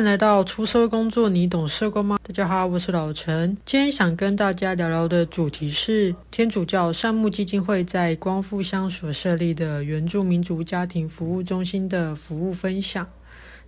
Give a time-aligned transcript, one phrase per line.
[0.00, 2.18] 迎来到出社工作，你懂社工吗？
[2.26, 3.58] 大家好，我是老陈。
[3.66, 13.08] 今天想跟大家聊聊的主题是天主教善牧基金会在光复乡所设立的原住民族家庭服务中心的服务分享。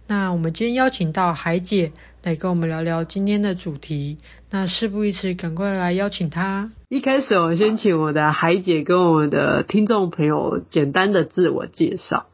[0.07, 1.93] 那我们今天邀请到海姐
[2.23, 4.17] 来跟我们聊聊今天的主题。
[4.51, 6.73] 那事不宜迟，赶快来邀请她。
[6.89, 12.27] 一开始我先请我的海姐跟我的听众朋友简单的自我介绍。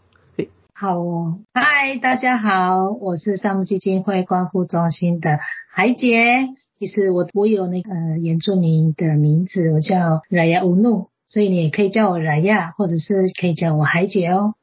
[0.81, 5.41] 好哦，嗨，大家好，我是项目基金会光护中心的
[5.75, 6.51] 海姐。
[6.79, 7.91] 其实我我有那个
[8.23, 14.55] 原住民的名字，我叫拉亚乌努，所以你也可以叫我拉亚，或者是可以叫我海姐哦。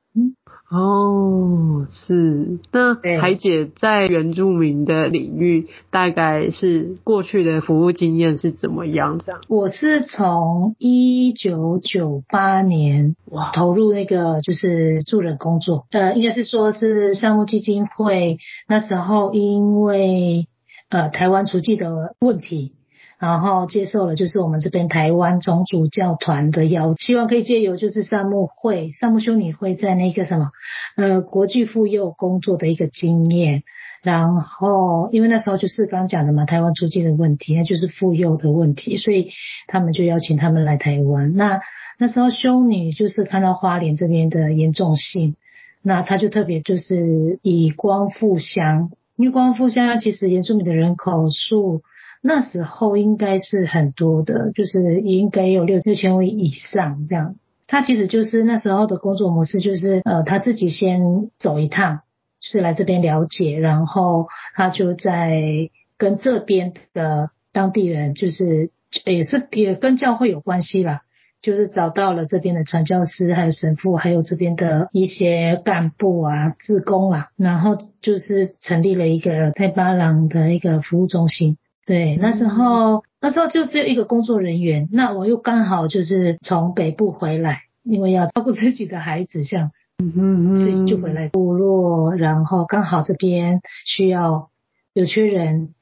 [0.72, 0.78] 嗯。
[0.78, 2.60] 哦，是。
[2.72, 9.20] 那海姐在原住民的领域，大概是过去的服务经验是怎么样？
[9.24, 9.42] 这样？
[9.48, 20.48] 我是从一九九八年哇投入那个就是助人工作，呃，应该是说是项目基金会那时候因为
[20.90, 22.74] 呃台湾出境的问题。
[23.18, 30.52] 然后接受了就是我们这边台湾总主教团的邀，希望可以借由就是善牧会、善牧修女会在那个什么，
[30.98, 33.64] 呃，国际妇幼工作的一个经验。
[34.04, 39.30] 然后因为那时候就是刚刚讲的嘛，台湾出境的问题，那就是妇幼的问题，所以
[39.68, 41.34] 他们就邀请他们来台湾。
[41.36, 41.62] 那
[41.98, 45.36] 那时候修女就是看到花莲这边的严重性，
[45.82, 51.82] 那他就特别就是以光复乡，因为光复乡其实原住民的人口数。
[52.28, 57.36] 那时候应该是很多的，就是应该有六六千位以上这样。
[57.68, 62.00] 他其实就是那时候的工作模式，就是呃他自己先走一趟，
[62.42, 68.72] 是来这边了解，然后他就在跟这边的当地人，就是
[69.06, 71.02] 也是也跟教会有关系啦，
[71.44, 81.58] 就是找到了这边的传教士，还有神父，还有这边的一些干部啊、志工啊，然后就是成立了一个太巴郎的一个服务中心。
[81.86, 89.70] 对，那时候那时候就只有一个工作人员，那我又刚好就是从北部回来，因为要照顾自己的孩子，像，
[90.04, 94.50] 嗯嗯嗯，所以就回来部落，然后刚好这边需要
[94.96, 95.76] 有缺人，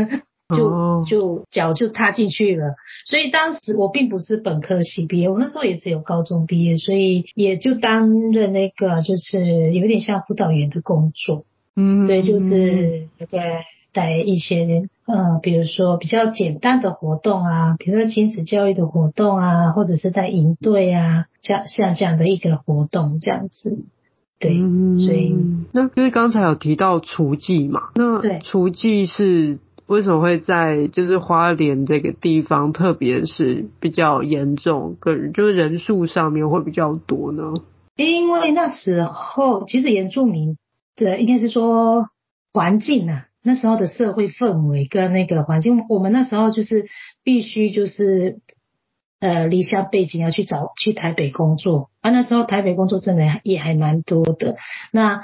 [0.54, 2.74] 就就脚就踏进去了。
[3.06, 13.38] 所以当时我并不是本科系毕业，我那时候也只有高中毕业，所以也就担任那个就是有点像辅导员的工作，嗯，对，就是那个。
[13.98, 23.76] 带一些呃，比如说比较简单的活动啊，比如说亲子教育的活动啊，或者是在营队啊，像像这样的一个活动这样子，
[24.38, 25.34] 对，嗯、所以
[25.72, 37.42] 那因为刚才有提到厨技嘛，那对厨技是为什么会在就是花莲这个地方，特别是比较严重，个人就是人数上面会比较多呢？
[37.96, 40.56] 因为那时候其实原住民
[40.94, 42.06] 的应该是说
[42.54, 43.24] 环境啊。
[43.48, 46.84] 那时候的社会氛围跟那个环境，我们那时候就是
[47.24, 48.40] 必须就是
[49.20, 52.10] 呃离乡背景要去找去台北工作啊。
[52.10, 54.56] 那时候台北工作真的也还蛮多的。
[54.92, 55.22] 那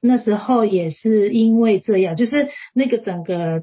[0.00, 3.62] 那时候也是因为这样，就是那个整个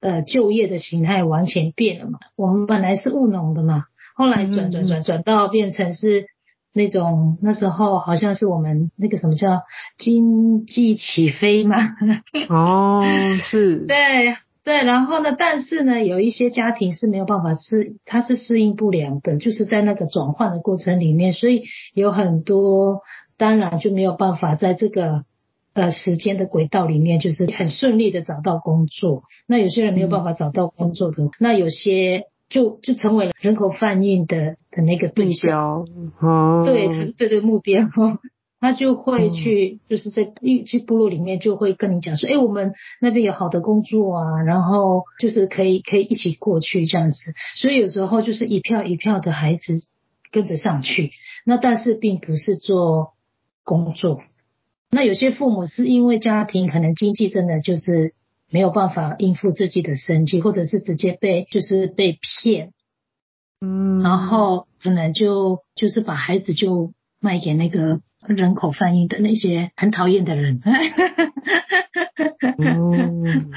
[0.00, 2.18] 呃就业的形态完全变了嘛。
[2.34, 3.84] 我们本来是务农的嘛，
[4.16, 6.26] 后来转转转转到变成是。
[6.72, 9.62] 那种那时候好像是我们那个什么叫
[9.98, 11.76] 经济起飞嘛？
[12.48, 13.02] 哦，
[13.42, 13.84] 是。
[13.88, 21.64] 对对，然后呢，但是呢，有一些家庭是没有办法适，他是适应不良的，就是在那个转换的过程里面，所以
[21.94, 23.00] 有很多
[23.36, 25.24] 当然就没有办法在这个
[25.72, 29.22] 呃时间的轨道里面，就是很顺利的找到工作。
[29.46, 32.24] 那有些人没有办法找到工作的，嗯、那有些。
[32.50, 35.86] 就就成为了人口贩运的的那个对象，
[36.20, 37.86] 哦，对，他是对对目标，
[38.60, 49.74] 他就会去，就是在一去部落里面就会跟你讲说，哎，我们那边有好的工作啊，然后就是可以可以一起过去这样子，所以有时候就是一票一票的孩子
[50.30, 51.12] 跟着上去，
[51.44, 53.12] 那但是并不是做
[53.64, 54.20] 工作，
[54.90, 58.14] 那有些父母是因为家庭可能经济真的就是。
[58.52, 62.72] 没有办法应付自己的生计，或者是直接被就是被骗，
[63.60, 70.60] 嗯，然后可能就就是把孩子就卖给那个人口贩运的那些很讨厌的人，
[72.58, 73.50] 嗯，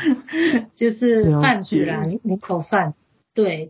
[0.76, 2.94] 就是贩子啦，人口贩，
[3.34, 3.70] 对，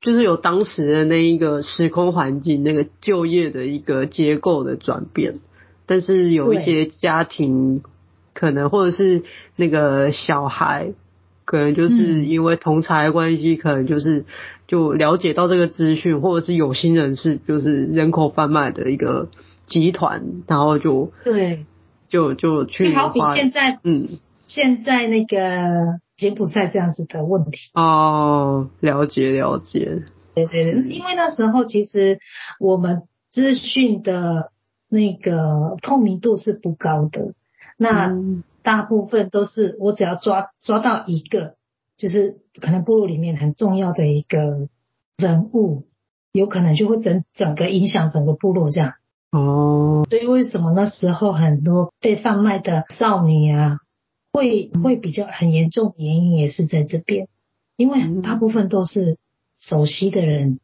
[0.00, 5.40] 就是有当时的那一个时空环境，那个就业的一个结构的转变，
[5.86, 7.82] 但是有一些家庭。
[8.38, 9.22] 可能或者是
[9.56, 10.92] 那个小孩，
[11.46, 14.26] 可能就是因为同才关系，可能就是
[14.66, 19.28] 就了解到这个资讯，或者是有心人士，就是人口贩卖的一个
[19.64, 21.64] 集团，然后就对，
[22.08, 22.90] 就就去。
[22.90, 24.08] 就好比现在，嗯，
[24.46, 27.70] 现在那个柬埔寨这样子的问题。
[27.74, 30.02] 哦，了解了解。
[30.34, 32.18] 对对对，因为那时候其实
[32.60, 34.50] 我们资讯的
[34.88, 37.32] 那个透明度是不高的，
[37.78, 38.14] 那
[38.66, 41.54] 大部分都是我只要抓抓到一个，
[41.96, 44.68] 就是可能部落里面很重要的一个
[45.16, 45.86] 人物，
[46.32, 48.94] 有可能就会整整个影响整个部落这样。
[49.30, 53.78] 哦，所以为什么那时候很多被贩卖的少女啊，
[54.32, 57.28] 会会比较很严重，原因也是在这边，
[57.76, 59.16] 因为大部分都是
[59.60, 60.58] 熟悉的人，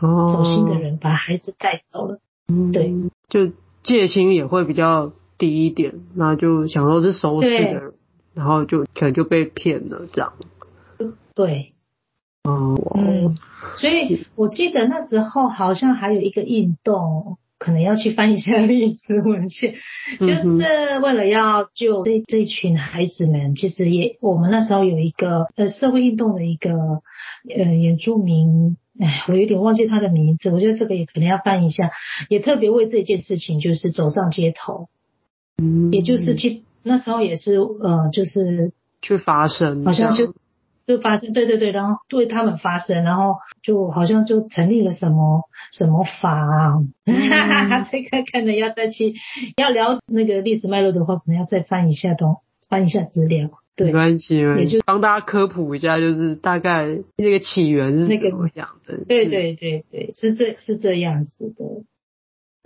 [0.00, 2.18] 哦，熟悉的人把孩子带走了，
[2.48, 2.94] 嗯，对，
[3.28, 3.52] 就
[3.82, 5.12] 戒心也会比较
[5.44, 7.92] 低一点，那就想说是熟悉的人，
[8.32, 10.32] 然后就可能就被骗了这样，
[11.34, 11.74] 对，
[12.44, 13.36] 哦，嗯，
[13.76, 17.36] 所以我记得那时候好像还有一个运动。
[17.56, 19.74] 可能要去翻一下历史文献，
[20.18, 23.54] 就是为了要救这这群孩子们。
[23.54, 26.72] 其实也，我们那时候有一个呃社会运动的一个
[27.48, 30.50] 呃原住民，哎，我有点忘记他的名字。
[30.50, 31.90] 我觉得这个也可能要翻一下，
[32.28, 34.88] 也特别为这件事情就是走上街头，
[35.62, 38.72] 嗯，也就是去那时候也是呃就是
[39.02, 40.34] 去发声，好像就。
[40.86, 46.74] 就发生，对对对，然后对他们发声，然后就好像就成立了什么什么法啊，
[47.06, 49.14] 哈哈哈， 这个可能要再去
[49.56, 52.36] 要聊那个历史脉络的话，可能要再翻一下东，
[52.68, 53.48] 翻一下资料。
[53.74, 58.92] 对，没关系，也就帮大家科普一下，就是大概那个起源是怎么样的。
[58.92, 61.64] 那个、对对对对，是这是这样子的。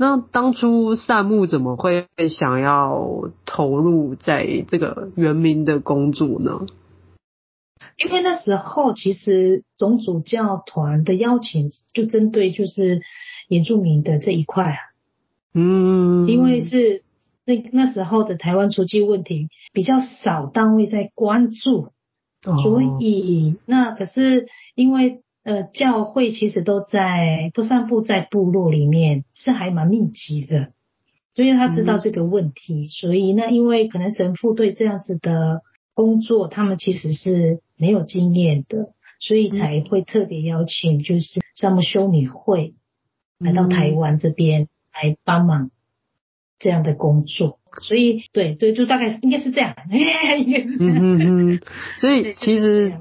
[0.01, 6.67] 那当初善牧怎么会想要投入在这个原民的工作呢？
[7.97, 13.03] 因为那时候其实总主教团的邀请就针对就是
[13.49, 14.79] 原住民的这一块啊，
[15.53, 17.03] 嗯，因为是
[17.45, 21.89] 那那时候的台湾出境问题比较少单位在关注，
[22.63, 24.47] 所以那可是
[24.77, 30.73] 因为呃教会其实都在都散布在部落里面是还蛮密集的，
[31.35, 35.63] 所以他知道这个问题，所以那因为可能神父对这样子的
[35.95, 37.61] 工作他们其实是。
[37.81, 42.75] 没有经验的，所以才会特别邀请，就是善牧修女会
[43.39, 45.71] 来到台湾这边来帮忙
[46.59, 47.61] 这样的工作。
[47.81, 50.97] 所以，对对，就大概应该是这样，应该是这样。
[50.99, 51.61] 嗯嗯。
[52.01, 52.95] 所以其实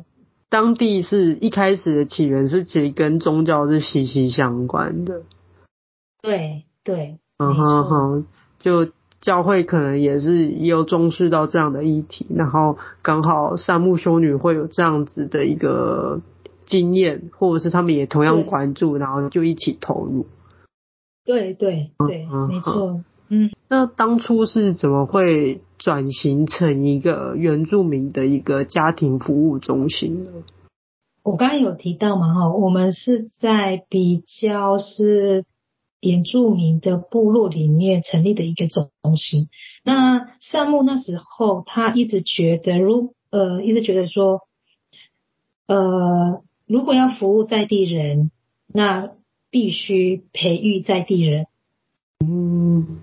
[0.49, 5.21] 当地是一开始的起源是其实跟宗教是息息相关的。
[6.21, 7.19] 对对。
[7.37, 8.25] 嗯哼哼，
[8.59, 8.89] 就。
[9.19, 16.21] 教会可能也是也有重视到这样的议题，然后刚好善牧修女会有这样子的一个
[16.67, 20.27] 经验，或者是他们也同样关注，然后就一起投入。
[21.25, 23.01] 对对对，没错。
[23.67, 30.31] 嗯，那当初是怎么会转型成一个原住民的一个家庭服务中心呢？
[31.23, 35.45] 我刚刚有提到嘛，哈，我们是在比较是。
[35.99, 39.49] 原住民的部落里面成立的一个中心。
[39.83, 44.41] 那善木那时候他一直觉得，如呃一直觉得说，
[45.65, 48.29] 呃如果要服务在地人，
[48.67, 49.09] 那
[49.49, 51.47] 必须培育在地人。
[52.23, 52.99] 嗯，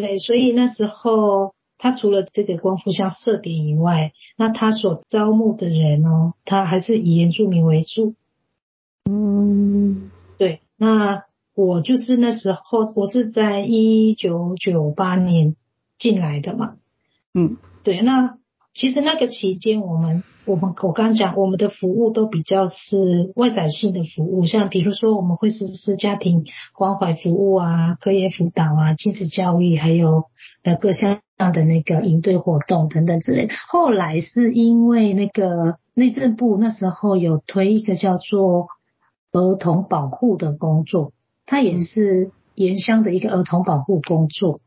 [0.00, 8.14] 对，所以那时候他除了这个光复乡设点以外，那他所招募的人哦，他还是以原住民为主。
[9.04, 11.24] 嗯，对，那。
[11.54, 15.54] 我就是那时候，我是在一九九八年
[15.98, 16.76] 进来的嘛。
[17.34, 18.00] 嗯，对。
[18.00, 18.38] 那
[18.74, 30.24] 其实那个期间，我们我们我刚讲，我们的服务都比较是外展性的服务，像比如说我们会实施家庭关怀服务啊、课业辅导啊、亲子教育，还有
[30.62, 33.48] 呃各项的那个营队活动等等之类。
[33.68, 38.68] 后来是因为那个内政部那时候有推一个叫做
[39.32, 41.12] 儿童保护的工作。
[41.44, 44.60] 它也是原乡的一个儿童保护工作，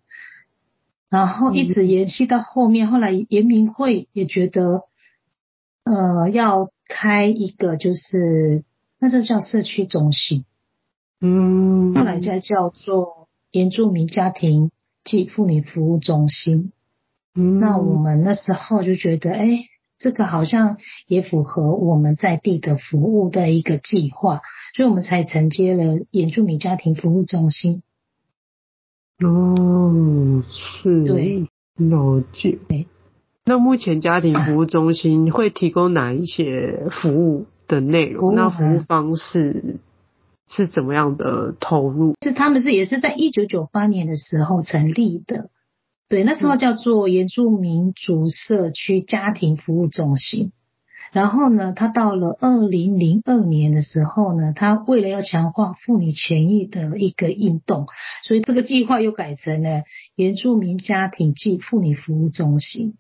[1.16, 4.82] 然后一直延续到后面，后来原民会也觉得，
[5.86, 8.66] 呃，要开一个就是
[9.00, 10.44] 那时候叫社区中心，
[11.22, 14.72] 嗯，后来再叫做原住民家庭
[15.06, 16.74] 暨妇女服务中心。
[17.34, 19.60] 嗯，那我们那时候就觉得，哎，
[19.98, 20.76] 这个好像
[21.08, 24.42] 也符合我们在地的服务的一个计划。
[24.76, 27.84] 所以我们才承接了原住民家庭服务中心。
[29.24, 32.60] 哦，是，对，了解。
[33.46, 38.32] 那目前家庭服务中心会提供哪一些服务的内容？
[38.32, 39.78] 啊、那服务方式
[40.50, 42.16] 是怎么样的投入？
[42.24, 45.50] 是他们是也是在一九九八年的时候成立的。
[46.10, 50.52] 对，那时候叫做原住民族社区家庭服务中心。
[51.16, 57.88] 然后呢，他到了二零零二年的时候呢，他为了要强化妇女权益的一个运动，
[58.28, 59.84] 所以这个计划又改成了
[60.18, 62.96] 原住民家庭暨妇女服务中心。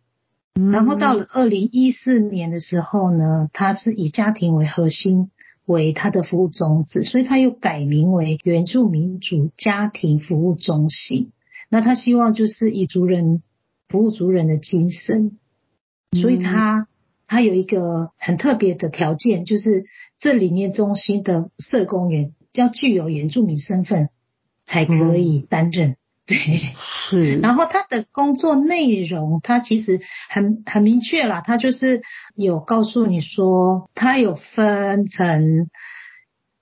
[0.53, 5.29] 然后到了二零一四年的时候呢，他是以家庭为核心
[5.65, 11.33] 为他的服务宗旨，所以他又改名为原住民族家庭服务中心。
[11.67, 13.43] 那他希望就是以族人
[13.89, 15.37] 服务族人的精神，
[16.13, 16.87] 所以他。
[17.27, 19.85] 他有一个很特别的条件，就是
[20.19, 24.09] 这里面中心的社工员要具有原住民身份
[24.65, 25.91] 才可以担任。
[25.91, 26.37] 嗯、 对，
[27.09, 27.35] 是。
[27.37, 32.01] 然后他的工作内容，他其实很很明确啦，他就是
[32.35, 35.69] 有告诉你说，他有分成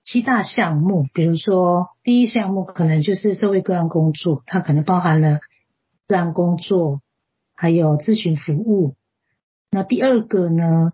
[0.04, 5.40] 七大项目，比如说第一项目可能就是社会个案工作，它可能包含了
[6.08, 7.00] 个案工作，
[7.56, 8.96] 还有咨询服务。
[9.74, 10.94] 那第二个呢，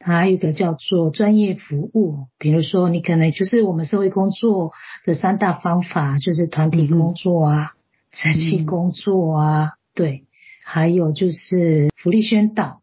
[0.00, 4.72] 它还有一个叫做专业服务，比如说你可能就是我们社会工作
[5.04, 7.74] 的三大方法，就是团体工作啊、
[8.10, 10.24] 社区工作啊，嗯、对，
[10.64, 12.82] 还有就是福利宣导，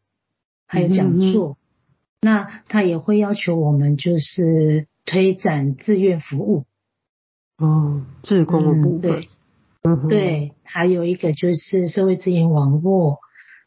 [0.65, 1.49] 还有讲座。
[1.49, 1.57] 嗯、
[2.21, 6.63] 那他也会要求我们就是推展志愿服务，
[7.57, 9.29] 哦，志工的部分，对，
[9.83, 13.19] 嗯、对，还有一个就是社会资源网络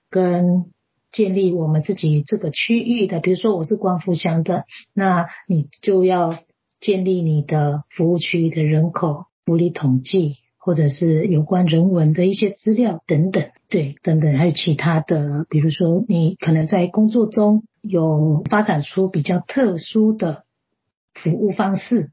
[0.08, 0.72] 跟。
[1.16, 6.38] 建立我们自己这个区域的，比如说我是光复乡的，那你就要
[6.78, 20.44] 建立你的服务区域的人口福利统计，或者是有关人文的一些资料等等，对，等等，还有其他的，比如说你可能在工作中有发展出比较特殊的
[21.14, 22.10] 服务方式，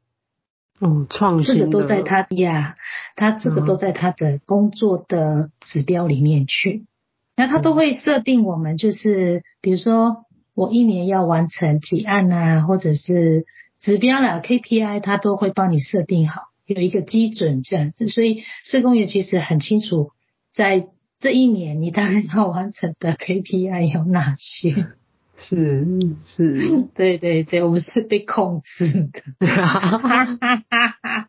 [0.80, 2.78] 嗯，创新，这个都在他呀，
[3.18, 6.86] 他这个都在他的工作的指标里面去。
[7.36, 10.26] 那他都会设定我们，就是比如说
[10.56, 13.46] 我一年要完成几案啊，或者是
[13.80, 18.06] 指标啦 KPI，他都会帮你设定好，有一个基准这样子。
[18.08, 20.12] 所以社工也其实很清楚，
[20.54, 20.88] 在
[21.20, 24.88] 这一年你大概要完成的 KPI 有哪些。
[25.36, 25.86] 是
[26.24, 29.22] 是，对对对，我们是被控制的。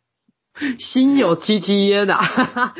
[0.78, 2.74] 心有戚戚焉呐，好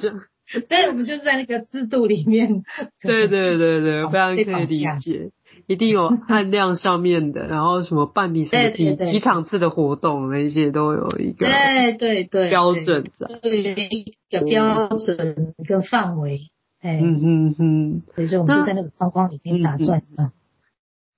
[0.00, 0.20] 像。
[0.68, 2.62] 对，我们就是在那个制度里面。
[3.02, 4.66] 对对对对， 非常可以理
[5.00, 5.30] 解，
[5.66, 13.58] 一定有案量上面的，然后什么办理什么几几场次的活动，那些都有一个对对对标准的，对
[13.90, 16.50] 一个标准一个范围。
[16.82, 20.32] 嗯嗯嗯，所以说我们就在那个框框里面打转嘛。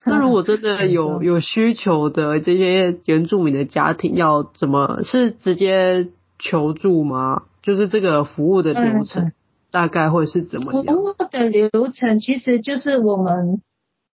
[0.05, 6.09] 那如果真的有有需求的这些原住民的家庭，要怎么是直接
[6.41, 7.45] 求助吗？
[7.62, 9.33] 就是这个服务的流程
[9.71, 10.85] 大概会是怎么样？
[10.85, 13.62] 服务的流程其实就是我们，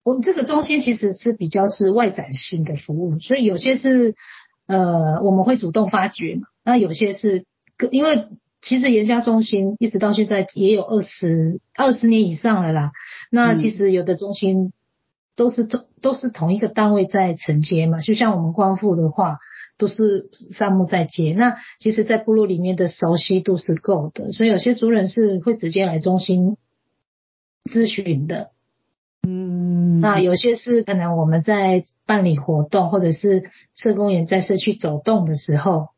[0.04, 4.14] 我们这个中心其实是比较是外展性的服务，所以有些是
[4.66, 7.44] 呃我们会主动发掘嘛，那有些是
[7.92, 8.26] 因为
[8.60, 12.90] 其实研家中心一直到现在也有二十二十年以上了啦，
[13.30, 14.72] 那其实有的中心
[15.36, 19.38] 都是都都是同一个单位在承接嘛，就像我们光复的话。
[19.78, 26.56] 都是善牧在接，那其实，在部落里面的熟悉度是够的，所以有些族人是会直接来中心
[27.64, 28.52] 咨询的。
[29.22, 35.88] 嗯，那有些是可能我们在办理活动，或者是社工员在社区走动的时候，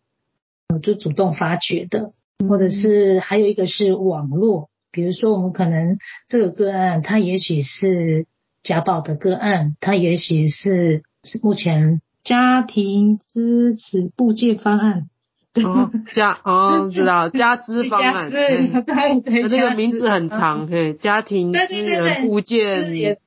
[0.75, 2.13] 我就主动发掘的，
[2.49, 8.27] 或者是还有一个是网络，比如说我们可能这个个案，它也许是
[8.65, 12.01] 家暴的个案，它也许是是目前。
[12.29, 15.09] 家庭支持部件方案，
[15.65, 23.19] 哦，家哦，知道 家支方案，对对对，这个名字很长，嘿，家庭支援布建建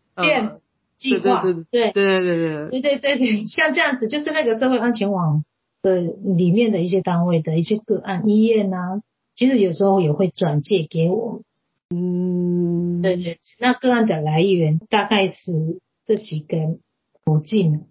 [0.98, 2.70] 计划，对对对对对。
[2.70, 3.00] 对对。
[3.00, 5.44] 对对，像这样子，就是那个社会安全网
[5.82, 9.02] 的里面的一些单位的一些个案，医院啊，
[9.34, 11.42] 其实有时候也会转借给我，
[11.90, 16.58] 嗯，对对，那个案的来源大概是这几个
[17.26, 17.86] 途径。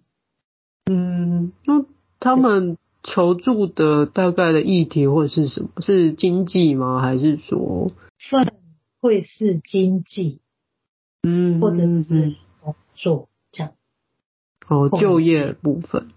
[0.91, 1.85] 嗯，那
[2.19, 5.69] 他们求助的大概的议题会是什么？
[5.81, 7.01] 是经济吗？
[7.01, 7.91] 还是说
[8.29, 8.53] 份
[8.99, 10.39] 会是经济？
[11.23, 13.73] 嗯，或者是工作这样？
[14.67, 16.09] 哦，就业部分。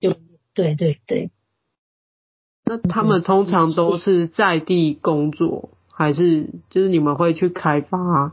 [0.00, 0.14] 就
[0.54, 1.30] 对对对。
[2.64, 8.32] 那他们通常都是在地工作，还是就是你们会去开发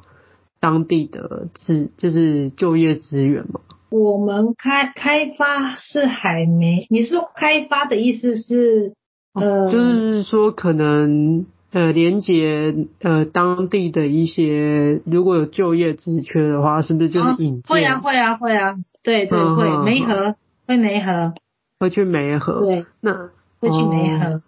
[0.59, 3.61] 当地的资，就是就业资源吗？
[3.89, 8.93] 我们开开发是还没，你说开发的意思是，
[9.33, 17.73] 呃，就是说可能呃连接呃当地的一些如果有就业职缺的话，是不是就是引荐？
[17.73, 20.35] 会啊会啊会啊，对对会媒合
[20.67, 21.33] 会媒合。
[21.79, 23.29] 会去媒合，对，那
[23.59, 24.41] 会去媒合。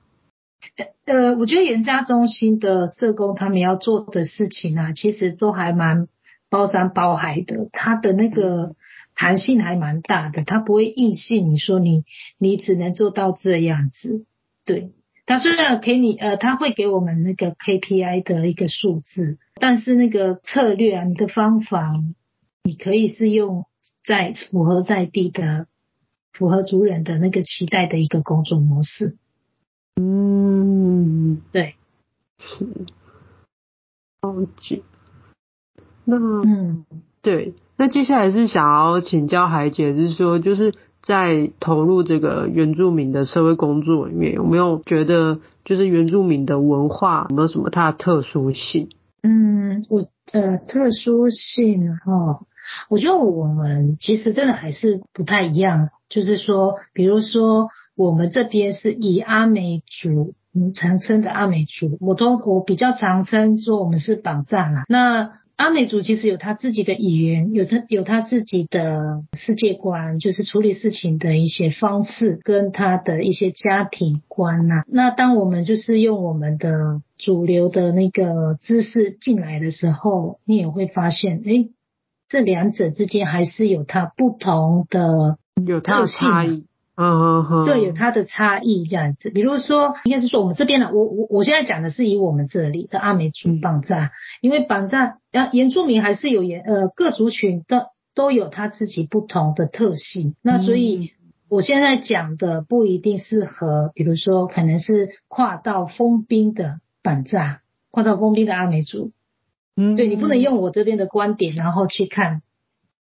[1.05, 6.07] 呃，我觉得原家中心的社工他们要做的事情啊，其实都还蛮
[6.49, 8.71] 包山包海的，他的那个
[9.19, 12.05] 弹性还蛮大的，它不会硬性你说你
[12.37, 14.25] 你只能做到这样子。
[14.63, 14.93] 对，
[15.25, 21.91] 它虽然给你呃，它会给我们那个 KPI 的一个数字，但是那个策略啊，你的方法，
[22.63, 23.65] 你可以是用
[24.05, 25.67] 在符合在地的、
[26.31, 29.17] 符合族人的那个期待的一个工作模式。
[29.97, 31.75] 嗯，对，
[32.37, 32.65] 是，
[34.21, 34.81] 了解。
[36.05, 36.85] 那嗯，
[37.21, 48.89] 对，那接下来是想要请教海姐，就是说就是在投入这个原住民的社会工作里面，有没有觉得就是原住民的文化有没有什么它的特殊性？
[49.21, 52.45] 嗯，我呃特殊性哦，
[52.89, 57.67] 我觉得我们其实真的还是不太一样，就是说，比如说。
[57.99, 64.85] 我们这边是以阿美族，嗯，常称的阿美族，我都我比较常称说我们是绑扎啦。
[64.87, 74.83] 那阿美族其实有他自己的语言，有他有他自己的世界观，就是处理事情的一些方式，跟他的一些家庭观呐。
[74.87, 81.67] 那当我们就是用我们的主流的那个知识进来的时候，你也会发现，哎，
[82.29, 85.37] 这两者之间还是有它不同的
[85.67, 86.68] 有它的差异。
[86.99, 89.29] 嗯嗯嗯，对，有它的差异这样子。
[89.29, 100.35] 比如说，应该是说我们这边的，我我我现在讲的是以我们这里的阿美族绑扎，因为绑扎，啊原住民还是有原呃各族群的都有他自己不同的特性。
[100.41, 101.11] 那所以
[101.47, 109.13] 我现在讲的不一定适合，比如说可能是跨到丰滨的绑扎，跨到丰滨的阿美族。
[109.77, 112.41] 嗯，对，你不能用我这边的观点，然后去看。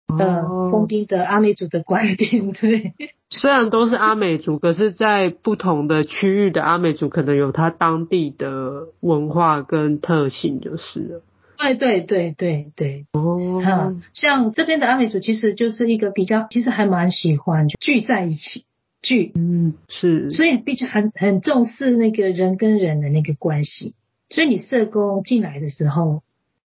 [0.07, 2.93] 呃，丰滨的阿美族的观点，对。
[3.31, 11.21] 虽然都是阿美族，可是，在不同的区域的阿美族，可能有他当地的文化跟特性，就是了。
[11.57, 13.05] 对对对对对。
[13.13, 13.61] 哦。
[13.65, 18.65] 嗯，像这边的阿美族，其实就是一个比较，其实还蛮喜欢聚在一起
[19.01, 19.31] 聚。
[19.35, 20.29] 嗯，是。
[20.29, 23.95] 所以，毕竟很很重视那个人跟人的那个关系。
[24.29, 26.21] 所以，你社工进来的时候，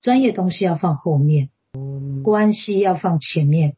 [0.01, 1.51] 专业东西要放后面。
[2.23, 3.77] 关系要放前面，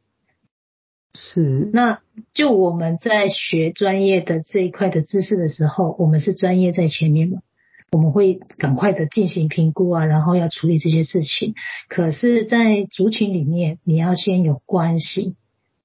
[1.14, 1.70] 是。
[1.72, 2.00] 那
[2.32, 7.40] 就我们在学专业的这一块的知识的时候，我们是专业在前面嘛，
[7.90, 11.54] 我们会赶快的进行评估啊，然后要处理这些事情。
[11.88, 15.36] 可是，在族群里面，你要先有关系，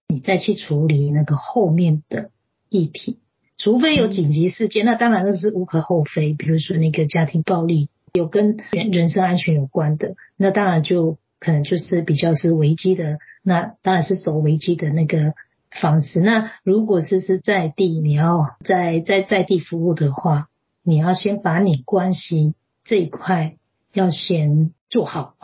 [0.07, 2.29] 你再去处理那个后面的
[2.69, 3.19] 议题。
[3.57, 6.33] 除非有紧急事件，那当然那是无可厚非。
[6.33, 11.17] 比如说那个家庭暴力，有跟人人身安全有关的，那当然就。
[11.39, 15.33] 可能就是比较是危机的，那当然是走危机的那个
[15.71, 16.19] 方式。
[16.19, 20.47] 那如果是是在地，你要在在在地服务的话，
[20.83, 23.55] 你要先把你关系这一块
[23.93, 25.35] 要先做好，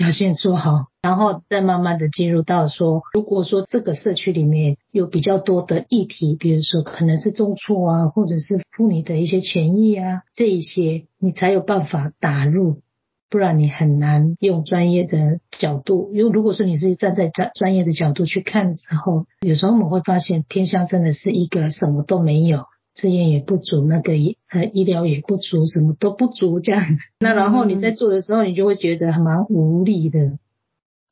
[0.00, 12.80] 要先做好，然后再慢慢的进入到说，如果说这个社区里面有比较多的议题，比如说可能是重挫啊，或者是妇女的一些权益啊，这一些你才有办法打入。
[13.30, 22.64] 不然你很难用专业的角度，因为如果说你是站在专专业的角度去看的时候，有时候我们会发现天下真的是一个什么都没有，
[22.94, 24.12] 资源也不足，那个
[24.50, 26.84] 呃医疗也不足，什么都不足这样。
[27.20, 30.38] 那然后你在做的时候，你就会觉得蛮无力的。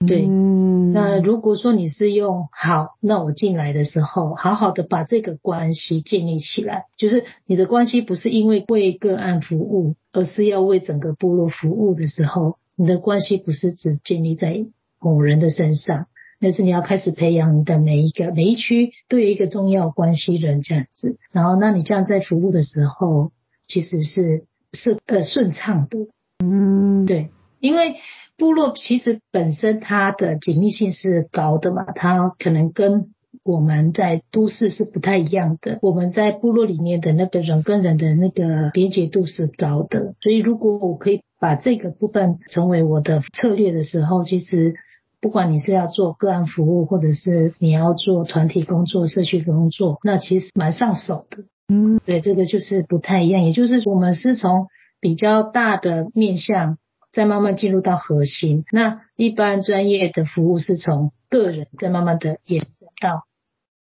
[0.05, 14.67] 对，那如果说你是用好，那我进来的时候，好好的把这个关系建立起来，就是你的关系不是因为为个案服务，而是要为整个部落服务的时候，你的关系不是只建立在
[15.01, 16.07] 某人的身上，
[16.39, 23.33] 那是你要开始培养你的每一个每一区都有一个重要关系人这样子，然后那你这样在服务的时候，
[23.67, 25.99] 其实是是呃顺畅的，
[26.45, 27.31] 嗯，对，
[27.67, 27.97] 因为。
[28.39, 33.07] 部落其实本身它的紧密性是高的嘛，它可能跟
[33.43, 35.79] 我们在都市是不太一样的。
[35.81, 44.75] 我们在部落里面的那个人跟人的那个连结度是高的，所以如果我可以把这个部分成为我的策略的时候，其实
[45.19, 51.45] 不管你是要做个案服务，或者是你要做团体工作、社区工作，那其实蛮上手的。
[51.69, 54.67] 嗯，对，这个就是不太一样，也就是我们是从
[55.01, 56.77] 比较大的面向。
[57.17, 62.69] 再慢慢进入到核心，那一般专业的服务是从个人再慢慢的延伸
[63.01, 63.25] 到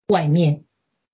[0.07, 0.65] 外面。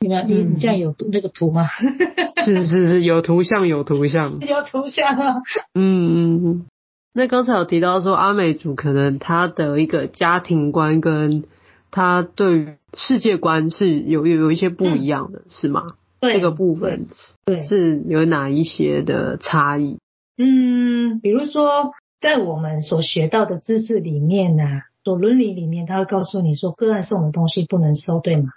[0.00, 0.26] 你们？
[0.26, 1.68] 你你这样有那个图吗？
[2.44, 5.37] 是是是，有图像有图像 有图像啊。
[5.74, 6.66] 嗯嗯嗯，
[7.14, 11.44] 那刚才有提到说阿美族可能他的一个家庭观跟
[11.92, 15.92] 他对于世界观是有有有一些不一样的，嗯、是吗？
[16.18, 17.07] 对，这个部分
[17.44, 19.98] 对是有哪一些的差异？
[20.40, 28.50] 嗯，比如说在我们所学到的知识里面呢、啊，所伦理里面，他会告诉你说，个案送的东西不能收，对吗？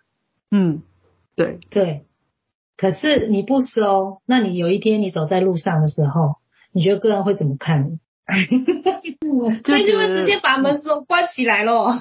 [0.51, 0.81] 嗯，
[1.35, 2.05] 对对。
[2.75, 6.35] 可是你不收，那你有一天你走在路上的时候，
[6.73, 7.99] 你觉得个案会怎么看你？
[9.65, 11.93] 所以就会直接把门锁关起来咯。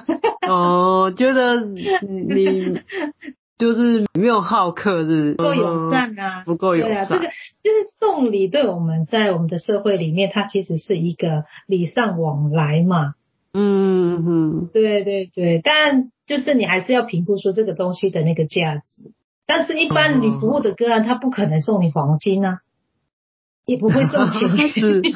[0.47, 2.81] 哦，觉得你。
[3.57, 6.91] 就是没有好客，是不够友善啊，不够友善。
[6.91, 7.27] 对啊，这个
[7.61, 13.15] 就是送礼，对我们在我们的社会里面，它其实是一个礼尚往来嘛。
[13.53, 19.11] 嗯嗯，对对对，但就是你还是要评估说这个东西的那个价值。
[19.45, 22.59] 但是，一般你服务的个案，他不可能送你黄金啊，
[23.65, 25.15] 也不会送钱给你。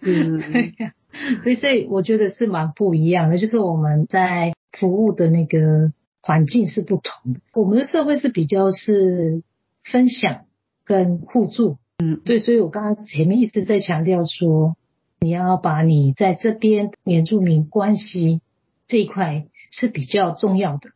[0.00, 0.40] 嗯，
[1.42, 5.92] 所以，所以我觉得是蛮不一样的，就是我们在服务的那个。
[6.22, 9.44] 环境是不同的，我们的社会是比较是
[9.84, 10.45] 分享
[10.86, 14.76] 跟互助，嗯，对，所以我刚刚前面一直在强调说，
[15.20, 18.40] 你要把你在这边原住民关系
[18.86, 20.90] 这一块是比较重要的，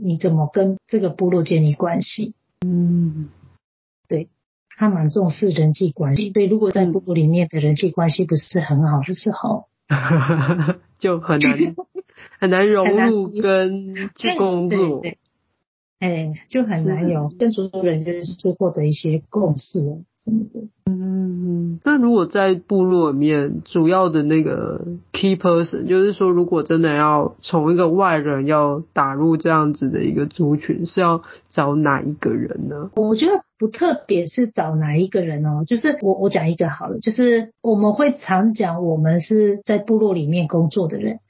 [0.00, 2.34] 你怎么跟这个部落建立关系？
[2.64, 3.28] 嗯，
[4.08, 4.28] 对，
[4.78, 9.66] 他蛮重视人际关系，对，如果在部落里面的人际关系不是很好的时候，
[10.98, 11.74] 就很难。
[12.38, 15.18] 很难融入跟去工作，对，
[16.02, 19.78] 哎，就很难有跟族人就是获得一些共识
[20.18, 20.60] 什么的。
[20.86, 32.90] 嗯，那如果在部落里面，主要的那个 key person，就是说，如果真的要从一个外人要打入这样子的一个族群，是要找哪一个人呢？
[32.96, 41.20] 我觉得不特别是找哪一个人哦，就是我我讲一个好了，就是我们会常讲，我们是在部落里面工作的人。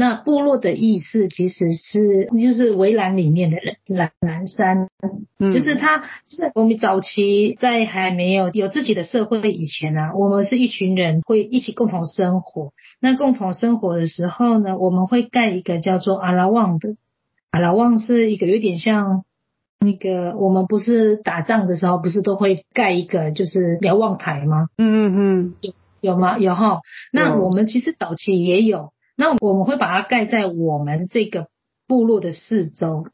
[0.00, 4.88] 那部落的意思其实是就是围栏里面的人，蓝蓝山，
[5.38, 12.72] 嗯，就是他，就是我们早期在还没有有自己的社会以前啊，我们是一群人会一起共同生活。
[12.98, 16.96] 那共同生活的时候呢，我们会盖一个叫做阿拉旺的，
[17.50, 19.24] 阿拉旺是一个有点像
[19.80, 24.68] 那个我们不是打仗的时候不是都会盖一个就是瞭望台吗？
[24.78, 26.38] 嗯嗯嗯，有有吗？
[26.38, 26.80] 有哈。
[27.12, 28.92] 那我们其实早期也有。
[29.20, 31.48] 那我们会把它盖在我们这个
[31.86, 33.06] 部落的四周，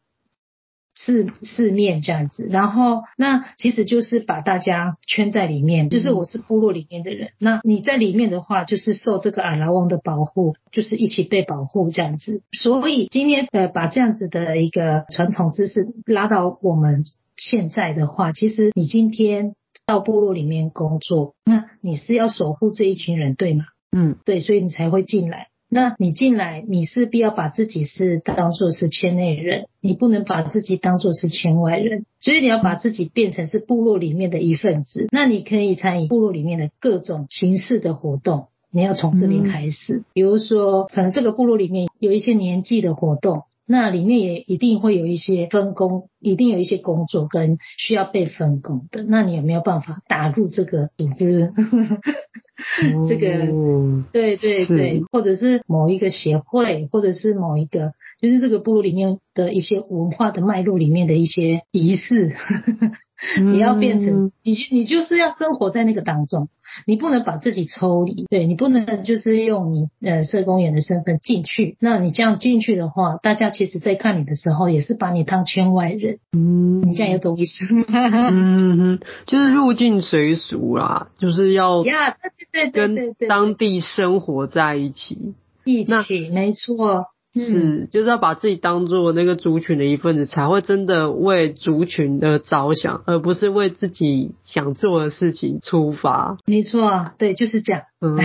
[0.95, 2.47] 四四面这样子。
[2.49, 7.33] 然后，那其实就是把大家圈在里面，就是我是部落里面的人。
[7.41, 12.43] 那你在里面的话，就是受这个阿拉旺的保护，就是一起被保护这样子。
[12.53, 17.03] 所以今天呃，把这样子的一个传统知识拉到我们
[17.35, 23.65] 现在的话，其实你今天到部落里面工作，那你是要守护这一群人，对吗？
[23.91, 25.49] 嗯，对，所以你才会进来。
[25.69, 35.09] 那你进来，你势必要把自己是当做是圈内人，你不能把自己当做是圈外人，所以你要把自己变成是部落里面的一份子。
[35.11, 40.05] 那你可以参与部落里面的各种形式的活动，你要从这边开始。
[40.13, 49.03] 比如说，可能这个部落里面有一些年纪的活动，那里面也一定会有一些分工，一定有一些工作跟需要被分工的。
[49.03, 51.53] 那你有没有办法打入这个组织？
[53.07, 53.47] 这个，
[54.13, 62.35] 对对对，或者是某一个协会，或者是某一个，就是这个部落里面的一些文化的脉络里面的一些仪式。
[63.41, 66.49] 你要变成你，你就是要生活在那个当中，
[66.87, 71.77] 你不能把自己抽离，对，你不能就是用你呃社工员的身份进去。
[71.81, 76.19] 那你这样进去的话，大家其实在看你的时候，也是把你当圈外人。
[76.33, 77.85] 嗯，你这样有懂意思吗？
[78.31, 82.17] 嗯哼，就是入境随俗啦，就是要呀，
[82.53, 85.35] 对对对对，跟当地生活在一起，
[85.65, 87.07] 一起，没错。
[87.41, 96.39] 是，就是要把自己当做那个族群的一份子，才会真的为族群的着想，而不是为自己想做的事情出发。
[96.47, 97.83] 没错，对，就是这样。
[98.01, 98.17] 嗯，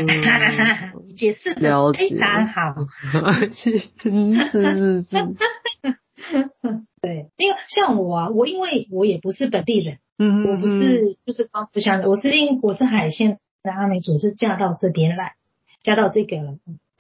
[1.16, 2.76] 解释的非常好。
[3.52, 3.80] 是
[4.52, 5.08] 是是。
[7.02, 15.34] 对，因为像我啊，我因为我也不是本地人，嗯，我不是就是光复乡的，我是因我是海线的阿美族，是嫁到这边来，
[15.84, 16.38] 嫁到这个。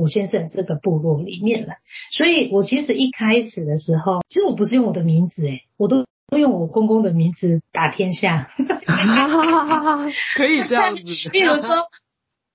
[0.02, 1.76] 我先生这个部落里面了，
[2.12, 8.50] 所以我其实一开始的时候，其实我不是用我的名字，诶，我都都用我公公的名字打天下。
[10.36, 11.04] 可以这样子。
[11.32, 11.88] 例如说，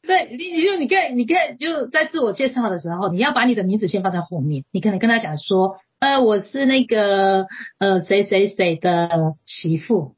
[0.02, 7.46] 对，你你就你看，你看就在自我介绍的时候，你要把你的名字先放在后面，你可能跟他讲说，呃，我是那个
[7.78, 10.16] 呃谁谁谁的媳妇。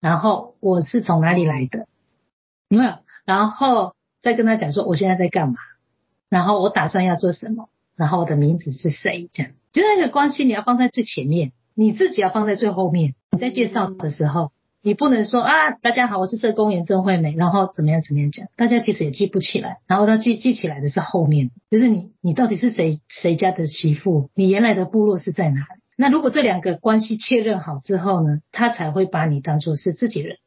[0.00, 1.86] 然后我是从哪里来的，
[2.68, 2.98] 有没有？
[3.24, 5.54] 然后再跟他讲说我现在在干嘛，
[6.28, 13.14] 然后我打算要做什么，然后我的名字是谁，这样，就那个关系你要放在最前面，你自己要放在最后面。
[13.30, 25.80] 你在介绍的时候，你不能说啊，大家好，我是社工颜正惠美，然后怎么样怎么样讲，大家其实也记不起来，然后他记记起来的是后面，就是你你到底是谁谁家的媳妇，你原来的部落是在哪里？
[25.96, 30.38] 那如果这两个关系确认好之后呢，他才会把你当做是自己人。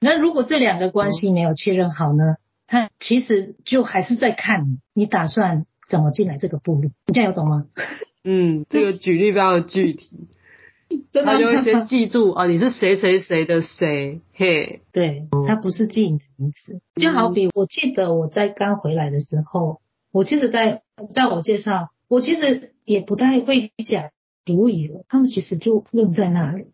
[0.00, 2.36] 那如果这两个关系没有确认好呢，
[2.72, 6.90] 他其实就还是在看你，打算怎么进来这个部落？
[7.06, 7.66] 你这样有懂吗？
[8.24, 10.28] 嗯，这个举例非常具体，
[11.12, 20.80] 他就会先 记住啊，你是谁谁谁的谁，嘿，对，他不是记你的名字，就好比我记得我在刚回来的时候，我其实在
[21.12, 24.10] 在我介绍，我其实也不太会讲。
[24.44, 26.72] 独以了，他们其实就愣在那里，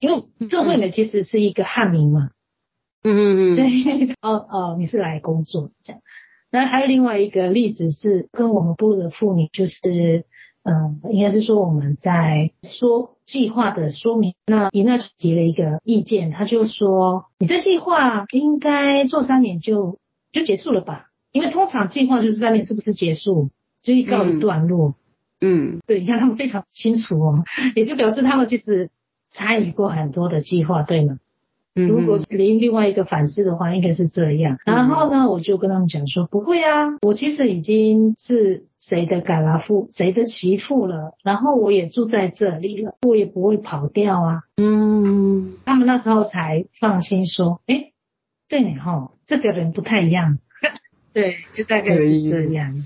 [0.00, 2.30] 因为郑惠美其实是一个汉名嘛，
[3.04, 6.02] 嗯嗯嗯，对，哦哦，你是来工作这样。
[6.50, 10.24] 那还有另外一个例子是跟我们部落的妇女，就是
[10.62, 19.98] 嗯、呃，应该是说我们在说计划的说明，那伊娜提了一个意见，他就说，你这计划应该做三年就
[20.32, 21.10] 就结束了吧？
[21.32, 23.50] 因为通常计划就是三年，是不是结束
[23.82, 24.94] 就一告一段落？
[25.40, 28.90] 嗯嗯，对，你看他们非常清楚哦，也就表示他们其实
[29.30, 31.18] 参与过很多的计划，对吗？
[31.74, 34.58] 嗯，如果另另外一个反思的话，应该是这样。
[34.64, 44.42] 然后呢，我就跟他们讲说，不会啊，我其实已经是谁的嘎拉夫，谁的媳妇了，然后我也住在这里了，我也不会跑掉啊。
[44.56, 47.90] 嗯，他们那时候才放心说，哎，
[48.48, 50.38] 对你哈，这个人不太一 样。
[51.12, 52.84] 对，就大概是这样。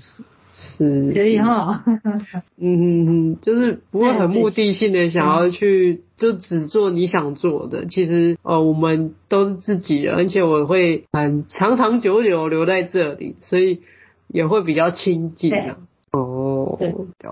[0.61, 1.85] 是，可以哈，
[2.59, 7.85] 嗯，就是不会很目的性的想要去，就只做你想做的。
[7.85, 13.79] 其实，呃，我们都是自己人，而且我会很长长久久留在这里，所以
[14.27, 15.77] 也会比较亲近的。
[16.11, 16.77] 哦，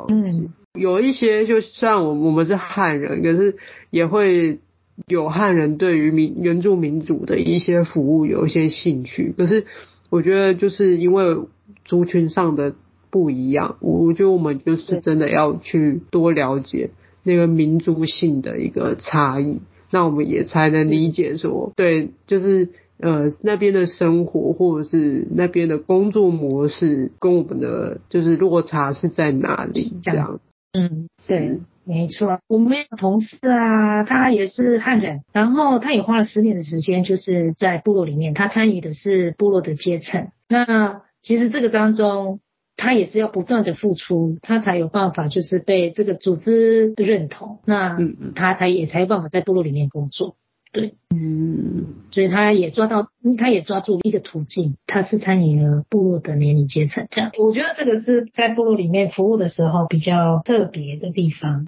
[0.08, 3.58] 嗯，有一些就像我我们是汉人，可是
[3.90, 4.60] 也会
[5.06, 9.34] 有汉人对于民原住民族的一些服务有一些兴趣。
[9.38, 9.66] 可是
[10.10, 11.38] 我觉得就是因为
[11.84, 12.76] 族群上的。
[13.18, 16.92] 不一样，我觉得我们就是真的要去多了解
[17.24, 30.40] 那个民族性的一个差异，那我们也才能理解说，对，就是呃那边的生活或者是那边的工作模式跟我们的就是落差是在哪里这样。
[30.74, 32.40] 嗯，对，没错。
[32.48, 40.28] 我们有同事啊，他也是汉人，然后他也花了十年的时间，就是在部落里面，他参与的是部落的阶层。
[40.48, 42.40] 那其实这个当中。
[42.78, 47.98] 他也是要不断的付出，他才有办法，就是被这个组织认同，那
[48.36, 50.38] 他才也才有办法在部落里面工作。
[50.72, 57.08] 对，嗯，所以他也抓到，他也抓住一个途径，他是参与了部落的年龄阶层。
[57.10, 61.66] 这样，我觉得这个是在部落里面服务的时候比较特别的地方。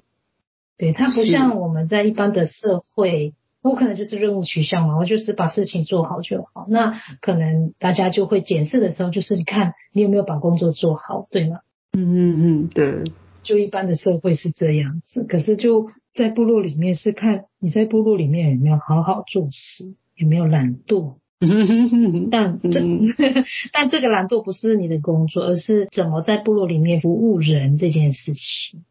[0.78, 3.34] 对，他不像我们在一般的社会。
[3.62, 6.66] 我可能就是任务取向嘛，我就是把事情做好就好。
[6.68, 11.58] 那可能大家就会检视的时候，就是你看你有没有把工作做好，对吗？
[11.92, 13.12] 嗯嗯嗯，对。
[13.42, 21.14] 就一般的社会是这样子，可是就在部落里面是看你在部落里面有没有好好做事，有没有懒惰。
[22.30, 22.80] 但这
[23.72, 28.84] 但这个懒惰不是你的工作，而是怎么在部落里面服务人这件事情。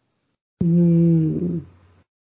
[0.65, 1.61] 嗯。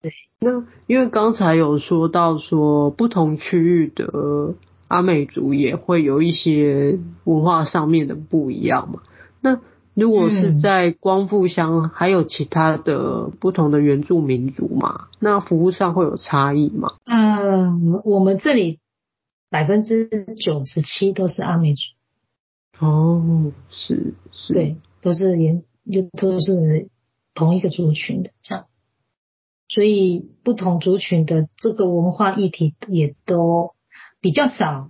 [0.05, 4.55] 对，那因为刚才有说到说不同区域的
[4.87, 9.01] 阿美族也会有一些文化上面的不一样嘛。
[9.41, 9.61] 那
[9.95, 15.07] 如果是在光复乡，还有其他的不同的原住民族嘛？
[15.21, 16.97] 那服务上会有差异吗？
[17.07, 18.81] 嗯，我们这里
[19.49, 21.81] 百分之九十七都是阿美族。
[22.85, 26.89] 哦，是是，对，都是原，就都是
[27.33, 28.67] 同一个族群的这样。
[29.75, 33.73] 所以不同族群的这个文化议题也都
[34.21, 34.89] 比较少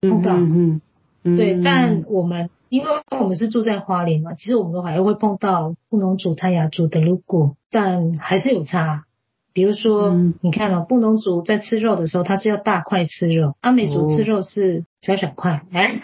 [0.00, 0.80] 碰到，嗯
[1.22, 1.60] 嗯，对。
[1.62, 9.04] 但我们因为我们是住在花莲嘛，其实我们都还会碰到布农族、泰雅族的路过，但还是有差。
[9.52, 15.60] 比如说，嗯、你看哦，布农族在吃肉的时候，他是要大块吃肉，阿美族吃肉是小小块。
[15.72, 15.92] 哎，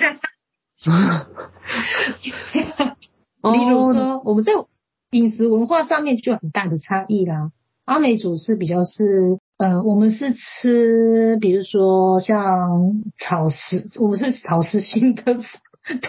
[3.41, 4.53] 例如说，我们在
[5.13, 7.53] 饮食文化上面就有很大的差异啦。
[7.89, 15.23] 阿美族是比较是，呃，我们是吃，比如说像草食，我们是草食性的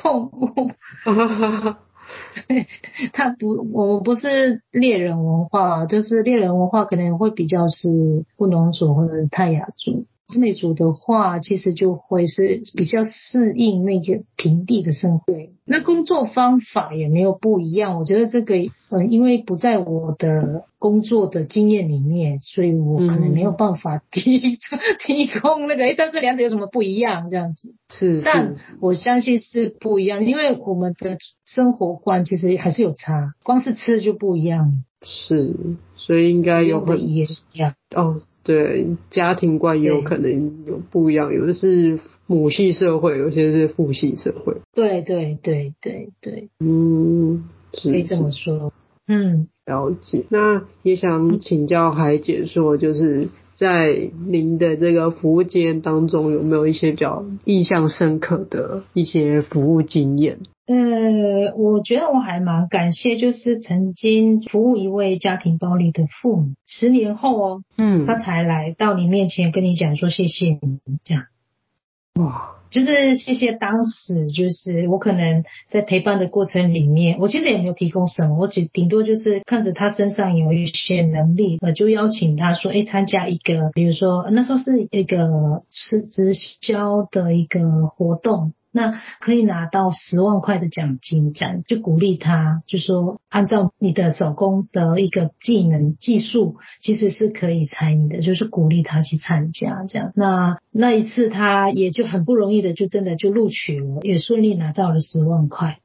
[0.04, 0.72] 动物。
[2.50, 2.68] 对，
[3.14, 7.88] 他不，我们不是猎人文化，就是猎人文化可能会比较是
[8.36, 10.06] 布农族或者泰雅族。
[10.30, 15.26] 阿美族的话，其实就会是比较适应那个平地的生活。
[15.66, 17.98] 那工作方法也没有不一样。
[17.98, 18.56] 我觉得这个，
[18.90, 24.58] 嗯，因为不在我的工作的经验里面，所以我可能没有办法提、嗯、
[25.00, 25.84] 提供那个。
[25.84, 27.32] 哎，但这两者有什么不一样？
[27.32, 34.84] 这样子是，但我相信是不一样，因为我们的生活观其实还是有差，光是吃就不一样。
[35.02, 35.56] 是，
[35.96, 38.22] 所以应该有很也是一样哦。
[38.50, 44.56] 对，家庭观也有可能有不一样，有的是母系社会，有些是父系社会。
[44.74, 48.74] 对对对对对，嗯，可以这么说。
[49.08, 50.26] 嗯，了解。
[50.30, 53.28] 那也想请教海姐说，就是
[53.60, 53.94] 在
[54.26, 60.38] 您的这个服务经验当中，有没有一些比较印象深刻的一些服务经验？
[60.66, 71.24] 呃，我觉得我还蛮感谢，就是曾经服务一位家庭暴力的父母，十年后哦，嗯，他才来到你面前跟你讲说谢谢你这样，
[72.16, 88.54] 哇，就是谢谢当时就是我可能在陪伴的过程里面，我其实也没有提供什么，我只顶多就是看着他身上有一些能力，我就邀请他说，哎，参加一个，比如说那时候是一个是直销的一个活动。
[88.72, 100.12] 那可以拿到十万块的奖金，这样就鼓励他，就说按照你的手工的一个技能技术，其实是可以参与的，就是鼓励他去参加这样。
[100.16, 105.80] 那那一次他也就很不容易的，就真的就录取了，也顺利拿到了十万块。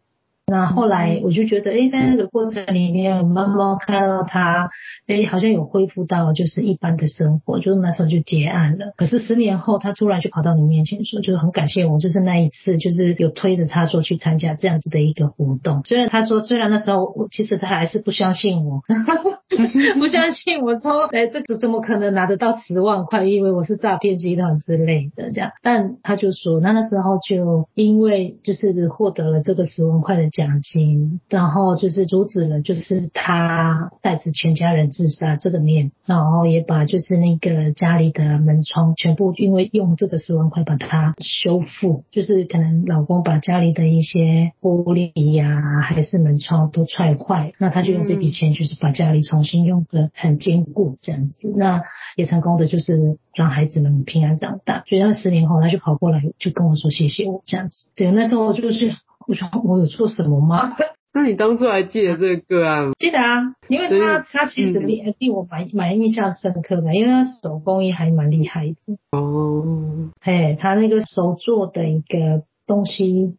[0.46, 4.68] 那后来我就觉得，哎，在那个过程里面，我慢慢看到他，
[5.06, 8.92] 哎，好像有恢复到就是一般的生活，就是那时候就结案了。
[8.98, 15.80] 可是十年后，他突然就跑到你面前说，就是很感谢我，就是那一次，就是有推着他说去参加这样子的一个活动。
[15.86, 18.82] 虽然他说，虽然那时候我其实他还是不相信我，
[19.98, 23.24] 不相信我说，哎，这个怎么可能拿得到十万块？
[23.24, 25.52] 因为我是诈骗集团之类的这样。
[25.62, 30.28] 但他就说，那那时候就因为就是获得了这个十万块的。
[30.34, 51.82] 奖金，然后就是阻止了，就是他带着全家人自杀这个念，然后也把就是那个家里的门窗全部因为用这个十万块把它修复，就是可能老公把家里的一些玻璃呀、还是门窗都踹坏，那他就用这笔钱就是把家里重新用的很坚固这样子，那
[52.16, 54.82] 也成功的就是让孩子们平安长大。
[54.88, 58.92] 所以他十年后他就跑过来就跟我说谢谢我这样子，对，那时候就是。
[59.26, 60.76] 我说我有做什么吗？
[61.16, 62.92] 那你当初还记得这个个案吗？
[62.98, 68.96] 记得啊，因为他他其实令令我蛮蛮印象深刻的，因为他手工艺还蛮厉害的。
[69.12, 73.36] 哦，嘿，他那个手做的一个东西，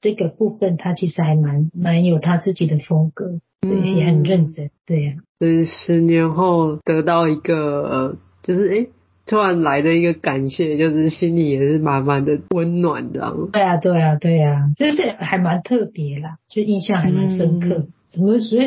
[0.00, 5.22] 这个部分他其实还蛮蛮有他自己的风格，对，嗯、也很认真，对呀、啊。
[5.38, 8.90] 就是十年后得到一个，就是诶
[9.26, 13.50] 突然来的一个感谢，就是心里也是满满的温暖，这样。
[13.52, 17.86] 对啊，对啊，对啊，就是还蛮特别啦，就印象还蛮深刻。
[18.06, 18.66] 怎么所以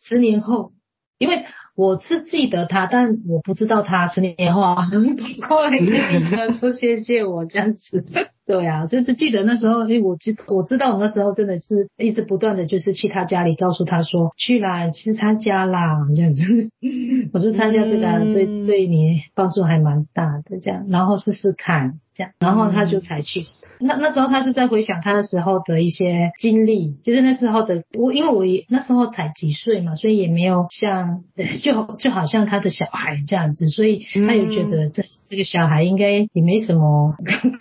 [0.00, 0.72] 十年后，
[1.18, 1.44] 因为。
[1.78, 8.04] 我是记得他，但我不知道他十年后啊能不会跟你说谢谢我这样子。
[8.48, 16.42] 对啊，就是记得那时候，因为我知我知道我那时候真的是一直不断的就是去他家里告诉他说去啦，去参加啦这样子。
[17.34, 22.00] 我说参加这个、嗯、对对你帮助还蛮大的这样，然后试试看。
[22.40, 23.48] 然后他就才去世。
[23.78, 31.22] 那那时候他是在回想他那时候的一些经历，就是那时候的我，因为我也那时候才几岁嘛，所以也没有像
[31.62, 37.14] 就就好像他的小孩这样子，所以他也觉得这这个小孩应该也没什么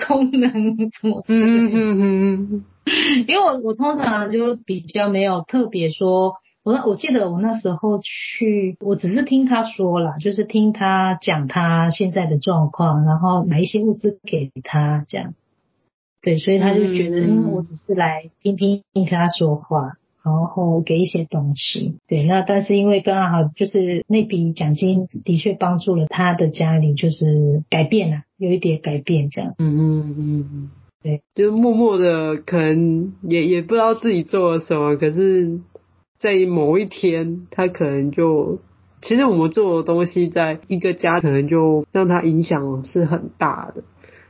[0.07, 0.51] 功能，
[0.89, 1.21] 怎么？
[1.27, 2.65] 嗯嗯嗯。
[3.27, 6.35] 因为我我通常就比较没有特别说。
[6.63, 15.33] 我我记得我那时候去，我只是听他说了，就是听他讲他现在的状况，然后买一些物资给他这样。
[16.21, 19.93] 对，所以他就觉得，嗯，我只是来听听听他说话，
[20.27, 21.95] 然后给一些东西。
[22.07, 29.55] 对，那但是因为刚好就是那笔奖金的确帮助了他的家里，就是改变了，有一点改变这样。
[29.57, 30.69] 嗯嗯嗯嗯，
[31.01, 35.59] 对，就是默默的，可能也也不知道自己做了什么，可是。
[36.19, 38.57] 在某一天，他可能就，
[39.03, 43.83] 其实我们做的东西，在一个家可能就让他影响是很大的。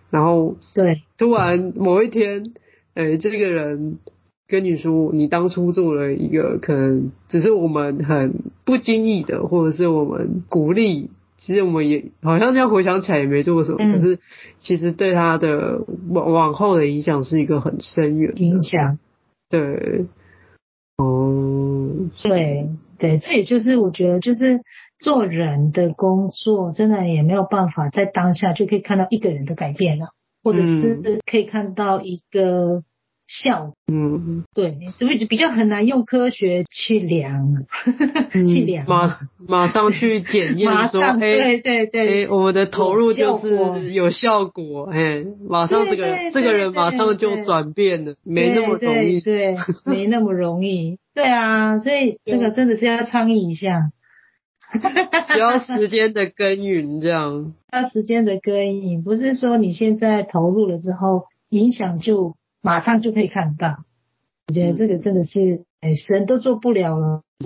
[0.09, 2.51] 然后，对，突然某一天，
[2.93, 3.99] 哎、欸，这个人
[4.47, 14.19] 跟你说，你当初做了一个可能只是我们很不经意的，或者是我们鼓励，其实我们也好像这样回想起来也没做过什么，嗯、可是
[14.61, 18.97] 其实对他的往往后的影响是一个很深远的影响，
[19.49, 20.05] 对。
[20.97, 24.61] 哦，对，对，这也就是我觉得，就是
[24.97, 30.07] 做人的工作，真的也没有办法在当下就可以看到一个人的改变了，
[30.41, 32.83] 或者是可以看到一个。
[33.27, 37.65] 效，嗯，对，所以就比较很难用科学去量，
[38.33, 53.91] 嗯、 去量，马马上去检验说，哎，对对对，哎，我们的投入就是有效果，哎，马上这个这个人马上就转变了，没那么容易，对，对， 没那么容易，对啊，所以这个真的是要倡议一下，
[55.33, 62.35] 需要时间的耕耘，这样，要时间的耕耘，不是说你现在投入了之后影响就。
[62.61, 63.85] 马上就可以看到，
[64.47, 67.21] 我觉得这个真的是，哎，神都做不了了，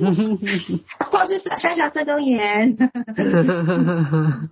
[1.11, 2.77] 光是小小这种眼。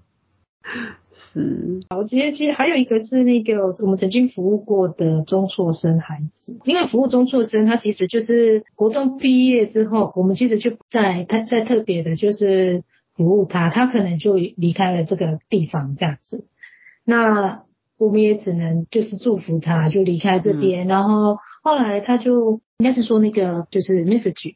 [1.12, 12.84] 是，好，其实其实还有一个是那个我们曾经服务过的中辍生孩子，因为服务中辍生，他其实就是国中毕业之后，我们其实就在他在特别的就是
[13.16, 16.46] 服务他，他可能就离开了这个地方这样子，
[17.04, 17.64] 那。
[18.00, 20.88] 我们也只能就是祝福他，就离开这边。
[20.88, 24.56] 嗯、然后后来他就应该是说那个就是 message，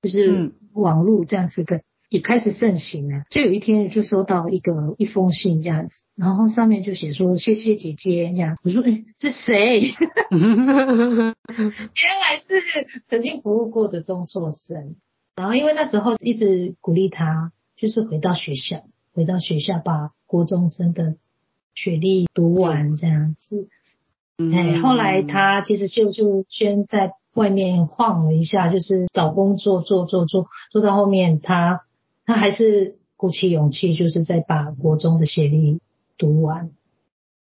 [0.00, 3.24] 就是网络这样子的、嗯、也开始盛行了。
[3.28, 8.56] 就有一天就收到一个一封信这样子，然后上面就写说谢谢姐姐这样。
[8.64, 9.82] 我说哎，这谁？
[10.32, 10.42] 原
[12.18, 12.62] 来是
[13.10, 14.96] 曾经服务过的中辍生。
[15.36, 21.16] 然后因为那时候一直鼓励他，就是回到学校，回到学校把国中生的。
[21.82, 23.66] 学历读完这样子，
[24.36, 31.80] 哎、嗯，后来他其实就就先在外面晃了一下，就是找工作做做做，做到后面他
[32.26, 35.80] 他还是鼓起勇气，就是在把国中的学历
[36.18, 36.70] 读完，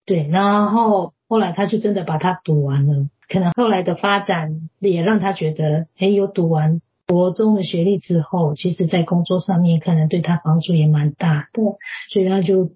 [0.05, 11.63] 对，然后后来他就真的把它读完了，可能后来的发展也让他觉得，哎，有读完国中的学历之后，其实在工作上面可能对他帮助也蛮大的，
[12.11, 12.73] 所以他就。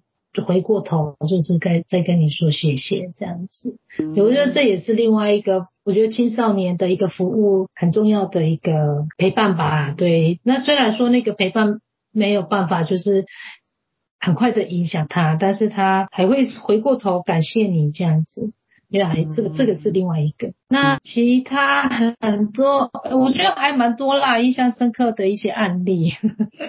[0.46, 3.78] 回过头就是该再跟你说谢谢这样子，
[4.16, 9.92] 我觉得这也是另外一个，我觉得青少年的一个服务很重要的一个陪伴吧。
[9.96, 11.80] 对，那虽然说那个陪伴
[12.12, 13.24] 没有办法就是
[14.20, 18.52] 很快的影响他，但是他还会回过头感谢你这样子。
[18.90, 26.12] 原来这个这个是另外一个，那其他很多，我觉得还蛮多啦，印象深刻的一些案例，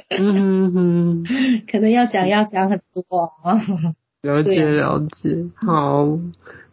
[0.09, 1.23] 嗯哼，
[1.69, 3.31] 可能要讲要讲很多。
[4.21, 6.19] 了解了解，好，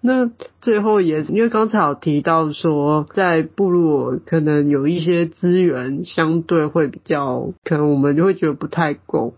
[0.02, 0.30] 那
[0.60, 9.34] 最后也因为刚才有提到说，在部落可能有一些资源相对会比较，可能我们就会觉得不太够。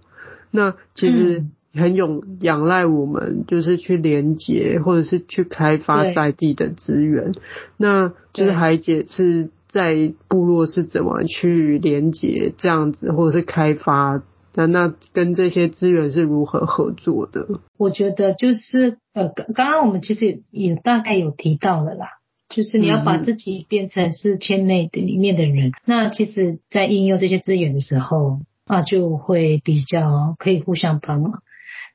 [0.50, 1.44] 那其实。
[1.72, 7.32] 嗯很有仰赖我们，就是去连接或者是去开发在地的资源。
[7.76, 14.22] 那就是海姐是在部落是怎么去连接这样子，或者是开发？
[14.52, 17.46] 那那跟这些资源是如何合作的？
[17.78, 22.06] 我觉得就是呃，刚刚刚我们其实也大概有提到了啦，
[22.48, 25.68] 就是你要把自己变成是圈内的里面的人。
[25.68, 31.42] 嗯、那其实，在应用这些资源的时候啊，就会比较可以互相帮忙。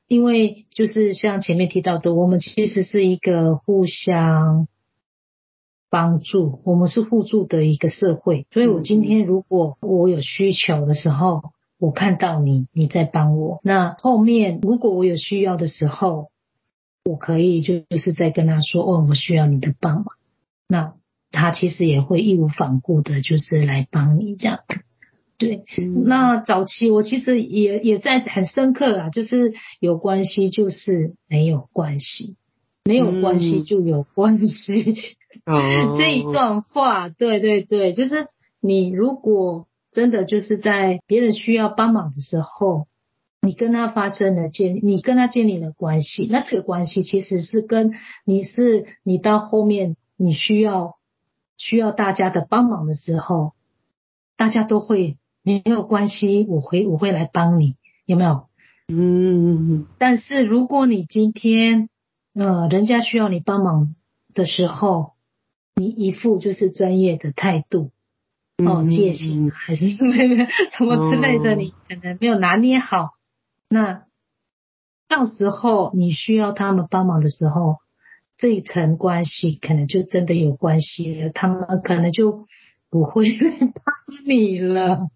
[0.08, 4.68] 因为就是像前面提到的，我们其实是一个互相
[5.90, 8.46] 帮助，我们是互助的一个社会。
[8.52, 11.42] 所以我今天如果我有需求的时候，
[11.78, 16.30] 我看到你，你在帮我，那后面如果我有需要的时候，
[17.04, 20.06] 我可以就是再跟他说，哦，我需要你的帮忙，
[20.68, 20.94] 那
[21.30, 24.60] 他其实也会义无反顾的，就是来帮你这样。
[25.38, 25.64] 对，
[26.06, 32.36] 那早期我其实也也在很深刻啦，就是有关系就是没有关系，
[32.84, 34.96] 没有关系就有关系。
[35.44, 38.28] 嗯、 这一段话，对对对，就是
[38.62, 42.86] 你如果真的就是在别人需要帮忙的时候，
[43.42, 47.92] 你跟他发生了建，你跟他建立了关系，那这个关系其实是跟
[48.24, 50.96] 你是你到后面你需要
[51.58, 53.52] 需要大家的帮忙的时候，
[54.38, 55.18] 大家都会。
[55.46, 58.48] 没有关系，我会我会来帮你，有没有？
[58.88, 59.86] 嗯。
[59.96, 61.88] 但是如果你今天，
[62.34, 63.94] 呃，人家需要你帮忙
[64.34, 65.12] 的时候，
[65.76, 67.92] 你一副就是专业的态度，
[68.58, 73.10] 哦，戒心还是什么什么之类的，你可能没有拿捏好，
[73.68, 74.02] 那
[75.08, 77.76] 到时候你需要他们帮忙的时候，
[78.36, 82.46] 这一层关系可能就真的有关系了，他们可能就
[82.90, 85.08] 不会来 帮你了。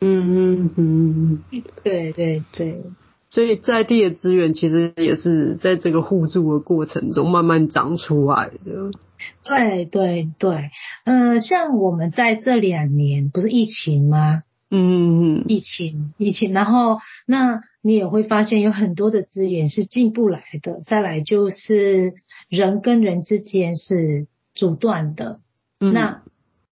[0.00, 2.82] 嗯嗯嗯，对对对，
[3.30, 8.92] 所以在地的资源其实也是在这个互助的过程中慢慢长出来的。
[9.42, 10.70] 对对对，
[11.04, 14.42] 嗯、呃，像我们在这两年不是疫情吗？
[14.70, 20.82] 嗯嗯，疫情疫情，然后那你也会发现有很多的资源是进不来的。
[20.86, 22.12] 再来就是
[22.48, 25.40] 人跟人之间是阻断的，
[25.80, 26.22] 嗯、那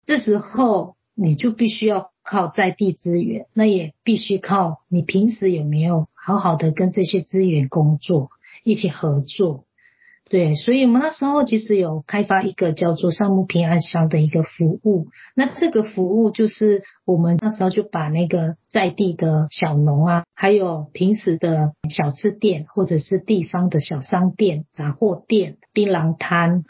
[0.05, 8.31] 这时候你就必须要靠在地资源，那也必须靠你平时有没有好好的跟这些资源工作，
[8.64, 9.62] 一起合作。
[10.29, 15.07] 对，所以我们那时候其实有开发一个叫做上木平安乡的一个服务。
[15.37, 26.64] 那这个服务就是我们那时候就把那个在地的小农啊，还有平时的小吃店，或者是地方的小商店、杂货店、槟榔摊，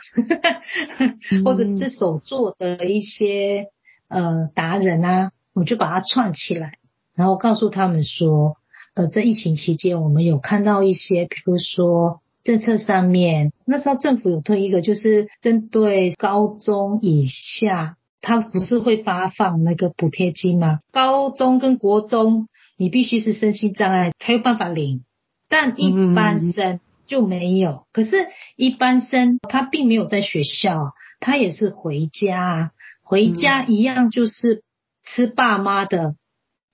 [1.42, 3.68] 或者是手作的一些
[4.08, 6.74] 呃达人啊，我就把它串起来，
[7.16, 8.58] 然后告诉他们说，
[8.94, 12.20] 呃，在疫情期间，我们有看到一些，比如说。
[12.46, 20.78] 政策上面，那时候政府有推一个，就是针对高中以下，他不是会发放那个补贴金吗？
[20.92, 22.46] 高中跟国中，
[22.76, 25.02] 你必须是身心障碍才有办法领，
[25.48, 27.86] 但一般生就没有。
[27.92, 32.70] 可是，一般生他并没有在学校，他也是回家，
[33.02, 34.62] 回家一样就是
[35.06, 36.16] 吃爸妈的，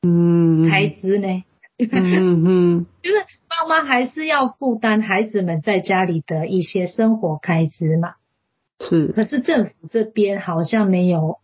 [0.02, 1.44] 嗯，开支呢。
[1.78, 3.16] 嗯嗯， 就是
[3.48, 8.14] 爸妈还是要负担孩子们在家里的一些生活开支嘛。
[8.80, 11.38] 是，可是政府这边好像没有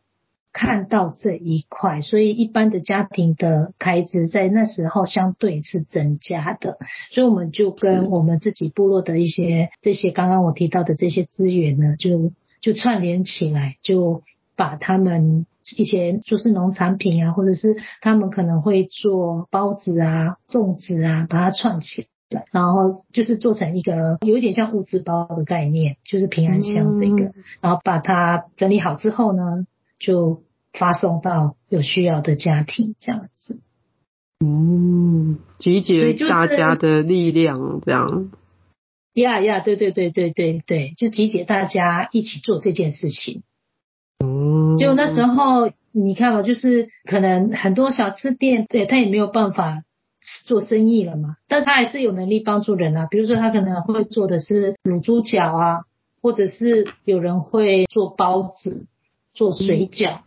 [0.53, 6.79] 看到这一块，所以一般的家庭的开支在那时候相对是增加的。
[7.13, 14.23] 所以我们就跟我们自己部落的一些这些刚刚我提到的这些资源呢，就就串联起来，就
[14.57, 15.47] 把他们。
[15.77, 29.67] 一些就是农产品啊，或者是他们可能会做包子啊、粽子啊，把它串起来，然后就是做成一个有一点像物资包的概念，就是平安箱这个，嗯、然后把它整理好之后呢，
[29.99, 30.43] 就
[30.73, 33.61] 发送到有需要的家庭这样子。
[34.45, 38.31] 嗯，集结大家的力量这样。
[39.15, 43.43] 呀呀，对对对对对对，就集结大家一起做这件事情。
[44.25, 49.83] 哦就那时候，你看嘛，就是可能很多小吃店，对，他也没有办法
[50.47, 53.07] 做生意了嘛，但他还是有能力帮助人啊。
[53.11, 55.81] 比如说，他可能会做的是卤猪脚啊，
[56.21, 58.87] 或者是有人会做包子、
[59.35, 60.19] 做水饺。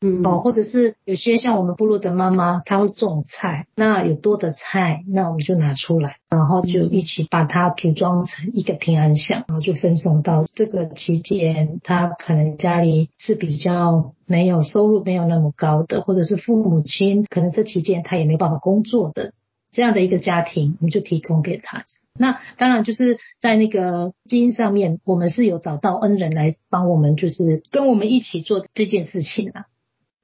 [0.00, 19.32] 嗯，哦，或者是有些像我们部落的妈妈，她会种菜，那有多的菜，那我们就拿出来，然后就一起把它组装成一个平安箱，然后就分送到这个期间，他可能家里是比较没有收入，没有那么高的，或者是父母亲可能这期间他也没办法工作的
[19.72, 21.84] 这样的一个家庭，我们就提供给他。
[22.16, 29.66] 那当然就是在那个基因上面，我们是有找到恩人来帮我们，就是跟我们一起做这件事情啊。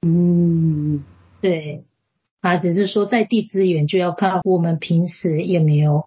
[0.01, 1.03] 嗯，
[1.41, 1.83] 对，
[2.41, 6.05] 啊，只是说在地资源就要看我们平时有没有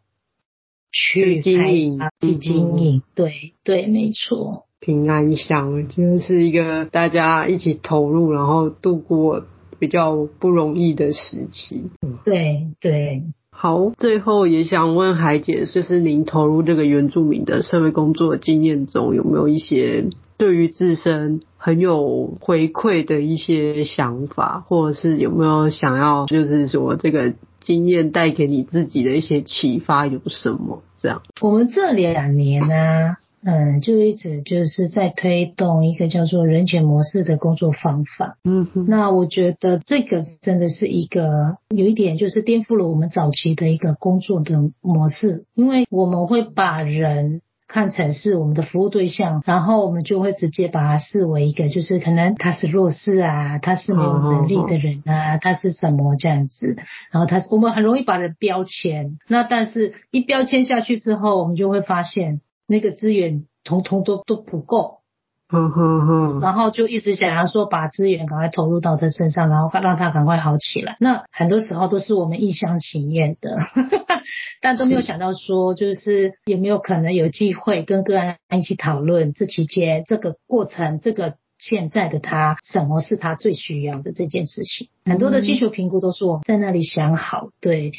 [0.92, 3.02] 去经营、去经营。
[3.14, 4.66] 对对，没错。
[4.80, 9.44] 平安乡就是一个大家一起投入，然后度过
[9.78, 11.90] 比较不容易的时期。
[12.24, 13.24] 对对。
[13.60, 20.04] 好，最后也想问海姐，就是您投入这个原住民的社会工作经验中，有没有一些
[20.36, 30.84] 对于自身很有回馈的一些想法，或者是有没有想要，就是说这个经验带给你自己的一些启发有什么？
[30.96, 38.36] 这样，我们这两年呢、嗯，就一直就是在推动一个叫做人权模式的工作方法。
[38.44, 56.76] 嗯哼，那我觉得这个真的是一个有一点就是颠覆了我们早期的一个工作的模式，因为我们会把人看成是我们的服务对象，然后我们就会直接把它视为一个就是可能他是弱势啊，他是没有能力的人啊，他是什么这样子，
[57.12, 59.18] 然后他我们很容易把人标签。
[59.28, 62.40] 那但是一标签下去之后，我们就会发现。
[62.68, 64.98] 那个资源统统都都不够，
[65.50, 70.98] 嗯哼哼，然后就一直想要说把资源赶快投入到他身上，然后让他赶快好起来。
[71.00, 73.56] 那很多时候都是我们一厢情愿的，
[74.60, 84.88] 但都没有想到说，就是有没有可能有机会跟个案一起讨论这期间这个过程，这个现在的他什么是他最需要的这件事情。
[85.06, 87.92] 很多的需求评估都是我们在那里想好，对，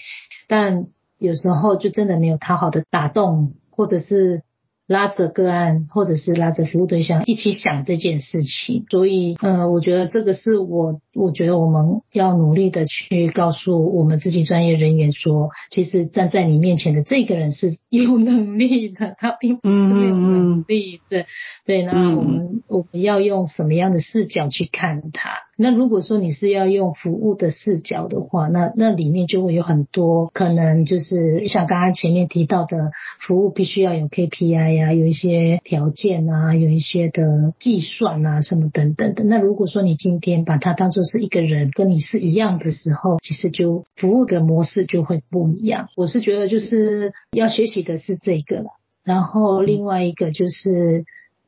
[0.47, 0.85] 但
[1.17, 4.43] 有时候就真的没有讨好的打动，或者是。
[4.89, 21.25] 拉着个案，或者是拉着服务对象一起想这件事情，所以，呃，我觉得这个是我，我觉得我们要努力的去告诉我们自己专业人员说，其实站在你面前的这个人是有能力的， 他并不是没有能力的，
[21.67, 25.48] 对，那我们我们要用什么样的视角去看他？
[25.61, 39.25] 那如果说你是要用服务的视角的话，那那里面就会有很多可能，就是像刚刚前面提到的，服务必须要有 KPI 呀、啊，有一些条件啊，有一些的计算啊，什么等等的。
[39.25, 45.89] 那如果说你今天把它当做是一个人，跟你是一样的时候，其实就服务的模式就会不一样。
[45.97, 48.69] 我是觉得就是要学习的是这个了，
[49.03, 51.03] 然后另外一个就是。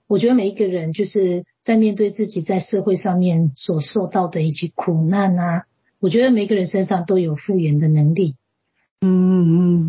[0.07, 5.65] 我觉得每一个人就是在面对自己在社会上面所受到的一些苦难啊，
[5.99, 8.35] 我觉得每个人身上都有复原的能力。
[9.03, 9.31] 嗯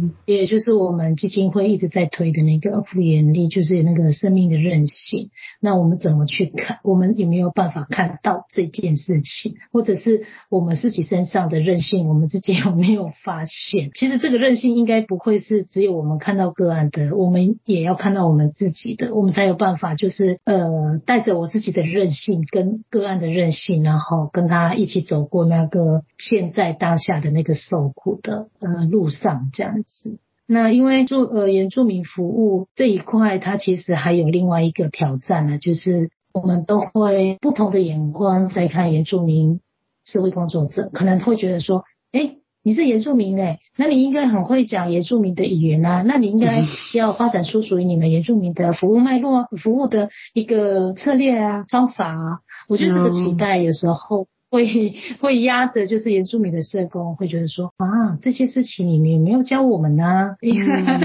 [0.04, 5.28] 嗯，也就是我们基金会一直在推的那个复原力，就是那个生命的韧性。
[5.60, 6.78] 那我们怎么去看？
[6.82, 9.56] 我们有没有办法看到这件事情？
[9.70, 13.90] 或者是我们自己身上的韧性，我们自己有没有发现？
[13.94, 29.01] 其实这个韧性应该不会是只有我们看到个案的，我们也要看到我们自己的，我们才有办法，就是呃，带着我自己的韧性跟个案的韧性，然后跟他一起走过那个现在当下的那个受苦的呃路。
[29.02, 39.60] 路上这样子，那因为住呃原住民服务这一块，它其实还有另外一个挑战呢，就是我们都会不同的眼光在看原住民
[40.04, 41.82] 社会工作者，可能会觉得说，
[42.12, 46.62] 哎，你是原住民哎，那你应该很会讲原住民的语言啊，那你应该
[46.94, 52.38] 要发展出属于你们原住民的服务脉络、服务的一个策略啊、方法啊。
[52.68, 54.28] 我觉得这个期待有时候。
[54.52, 60.36] 会 会压着，就是原住民的社工会觉得说啊，这些事情你们有没有教我们呢？
[60.44, 61.00] 嗯、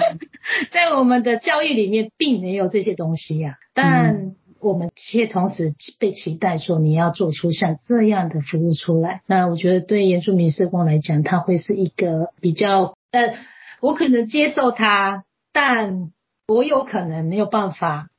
[0.69, 9.21] 在我们的教育里面并没有这些东西呀、啊，但我们却同时被期待说你要做出像这样的服务出来。
[9.27, 13.33] 那我觉得对原住民社工来讲，他会是一个比较呃，
[13.79, 15.23] 我可能接受他，
[15.53, 16.11] 但
[16.47, 18.09] 我有可能没有办法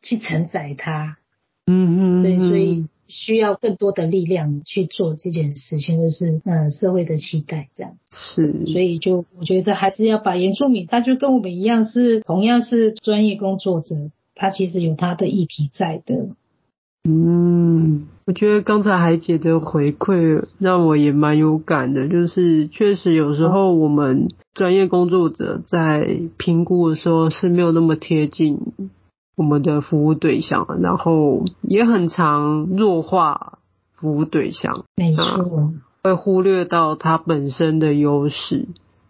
[0.00, 1.18] 去承载他。
[1.66, 2.86] 嗯嗯，对，所以。
[3.08, 7.94] 需要更多的力量去做这件事情，就是呃社会的期待这样。
[8.12, 13.96] 是，所以就我觉得还是要把原住民，他就跟我们一样是同样是专业工作者，
[14.34, 16.28] 他其实有他的议题在的。
[17.04, 26.06] 嗯，我觉得刚才海姐的回馈让我也蛮有感的，就是确实有时候我们专业工作者在
[26.36, 28.58] 评估的时候是没有那么贴近。
[29.38, 33.58] 我们的服务对象，然后也很常弱化
[33.94, 35.72] 服务对象，没错，
[36.02, 38.66] 会忽略到他本身的优势。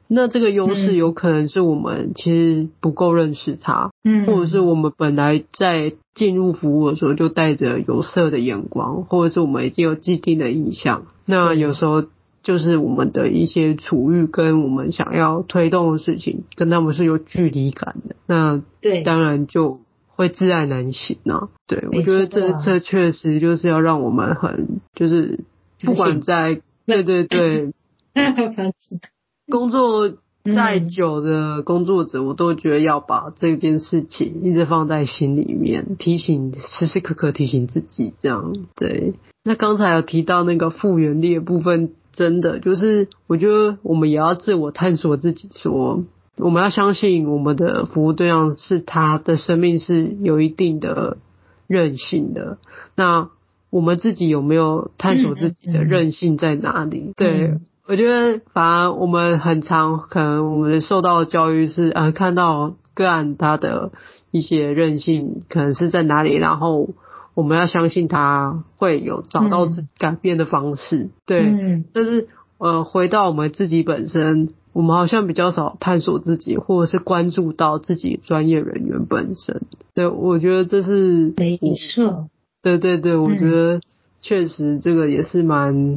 [0.07, 11.05] 那这个优势有可能是我们其实不够认识他，嗯，或者是我们本来在进入服务的时候就带着有色的眼光，或者是我们已经有既定的印象。
[11.24, 12.05] 那有时候
[12.43, 18.14] 就是我们的一些处遇跟我们想要推动的事情跟他们是有距离感的。
[18.26, 19.81] 那对，当然就。
[20.18, 21.48] 会自爱难行呢、啊？
[21.68, 25.44] 对，我觉得这这确实就是要让我们很就是
[25.80, 27.72] 不管在对对对，
[29.48, 30.12] 工作
[30.42, 38.56] 再久的工作者，我都觉得要把这件事情一直放在心里面，提醒时时刻刻提醒自己这样。
[38.74, 39.14] 对，
[39.44, 46.02] 那刚才有提到那个复原力的部分，真的就是我觉得我们也要自我探索自己说。
[46.39, 51.18] 我们要相信我们的服务对象是他的生命是有一定的
[51.66, 52.59] 韧性的。
[52.95, 53.30] 那
[53.70, 56.99] 我们自己有没有探索自己的韧性在哪里？
[56.99, 63.93] 嗯嗯、对，我觉得反而我们很常可能我们受到的教育是啊，看到个案他的
[64.30, 66.91] 一些韧性可能是在哪里，然后
[67.34, 70.97] 我们要相信他会有找到自己改变的方式。
[70.97, 72.28] 嗯、对，嗯、但是
[72.59, 74.55] 呃，回到我们自己本身。
[74.72, 79.62] 我们好像比较少探索自己，或者是关注到自己专业人员本身。
[79.94, 82.28] 对，我觉得这是没错。
[82.62, 83.80] 对对对，我觉得
[84.20, 85.96] 确实这个也是蛮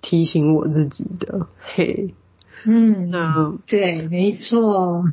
[0.00, 1.46] 提醒我自己的。
[1.58, 2.14] 嘿。
[2.66, 5.04] 嗯，那对，没错，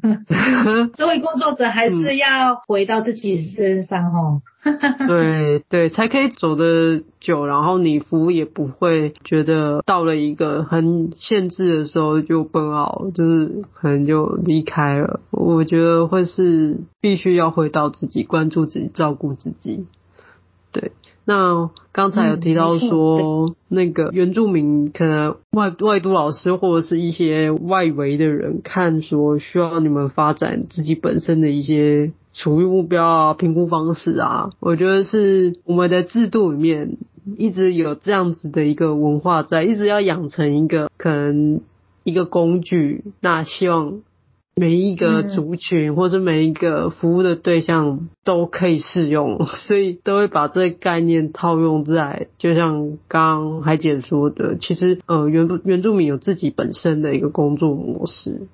[0.96, 4.42] 这位工作者还是要回到自己身上哦。
[5.08, 15.20] 对对，才可以走得久，然后你服务也不会觉得到了一个很限制的时候就崩 out，就是可能就离开了。
[15.32, 19.88] 我觉得会是必须要回到自己，关注自己，照顾自己。
[20.72, 20.92] 对。
[21.32, 34.50] 那刚才有提到说，那个原住民可能外外都老师或者是一些外围的人看说，需要你们发展自己本身的一些处遇目标啊、评估方式啊。
[34.60, 36.98] 我觉得是我们的制度里面
[37.38, 41.62] 一直有这样子的一个文化在，一直要养成一个可能
[42.04, 43.06] 一个工具。
[43.22, 44.02] 那希望
[44.54, 58.48] 每一个族群或者每一个服务的对象都可以适用， 所以都会把这个概念套用在，就像刚刚海姐说的，其实呃原原住民有自己本身的一个工作模式，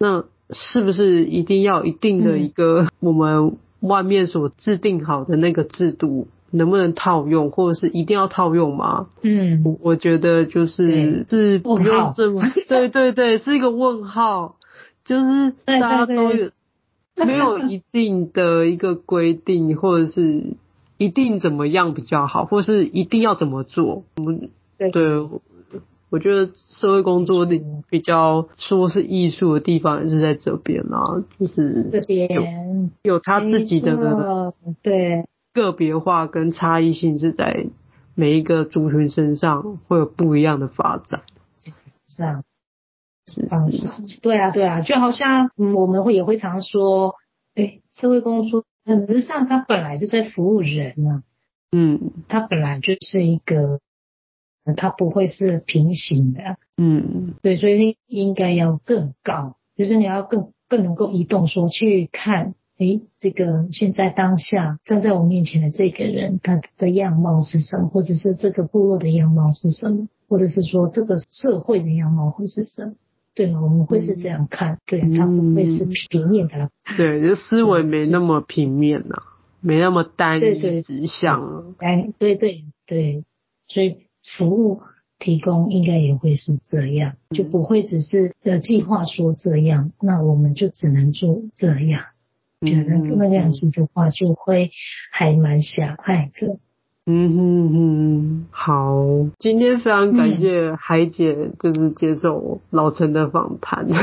[0.00, 9.06] 那是不是一定要一定的一个我们外面所制定好的那个制度能不能套用，或者是一定要套用吗？
[9.22, 14.56] 嗯，我我觉得就是是不用这么，对对对，是一个问号。
[15.06, 16.50] 就是大家都有
[17.24, 20.56] 没有一定的一个规定，或者是
[20.98, 24.04] 一定怎么样比较好，或是一定要怎么做？
[24.16, 24.50] 我们，
[24.92, 25.18] 对，
[26.10, 32.28] 我觉得社会工作的比较说是艺术的地方也是在这边啊，就是这边
[33.02, 34.52] 有他自己的
[34.82, 37.66] 对个别化跟差异性，是在
[38.14, 41.22] 每一个族群身上会有不一样的发展。
[42.08, 42.42] 是啊。
[43.26, 43.42] 是
[44.06, 47.14] 是，对啊，对啊，就好像我们会也会常说，
[47.54, 51.22] 哎，社会工作本质上它本来就在服务人啊，
[51.72, 53.80] 嗯，它本来就是一个，
[54.76, 72.94] 它不会是平行的，嗯，对，所以应该要更高，就是你要更更能够移动，说去看，哎，这个现在当下站在我面前的这个人，他的样貌是什么，或者是这个部落的样貌是什么，或者是说这个社会的样貌会是什么。
[73.36, 73.60] 对吗？
[73.60, 76.70] 我们会是这样看，嗯、对，它不会是平面的。
[76.96, 79.22] 对，就思维没那么平面呐、啊，
[79.60, 81.74] 没那么单一直向。
[81.78, 83.24] 单，对对对，
[83.68, 84.80] 所以服务
[85.18, 92.02] 提供应该也会是这样，就不会只是呃计划说这样，那我们就只能做这样。
[92.62, 94.70] 觉得那样子的话，就会
[95.12, 96.58] 还蛮狭隘的。
[97.08, 103.94] 嗯哼哼，好，今天非常感谢海姐，就是接受老陈的访谈，嗯、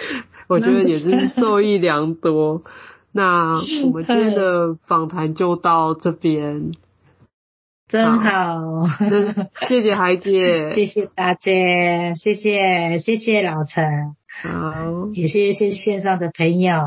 [0.48, 2.62] 我觉得也是受益良多。
[3.12, 6.72] 那我们今天的访谈就到这边，
[7.88, 8.86] 真好，好
[9.68, 16.80] 谢谢海姐， 谢谢大家，谢谢谢谢老陈，好，也谢谢线上的朋友。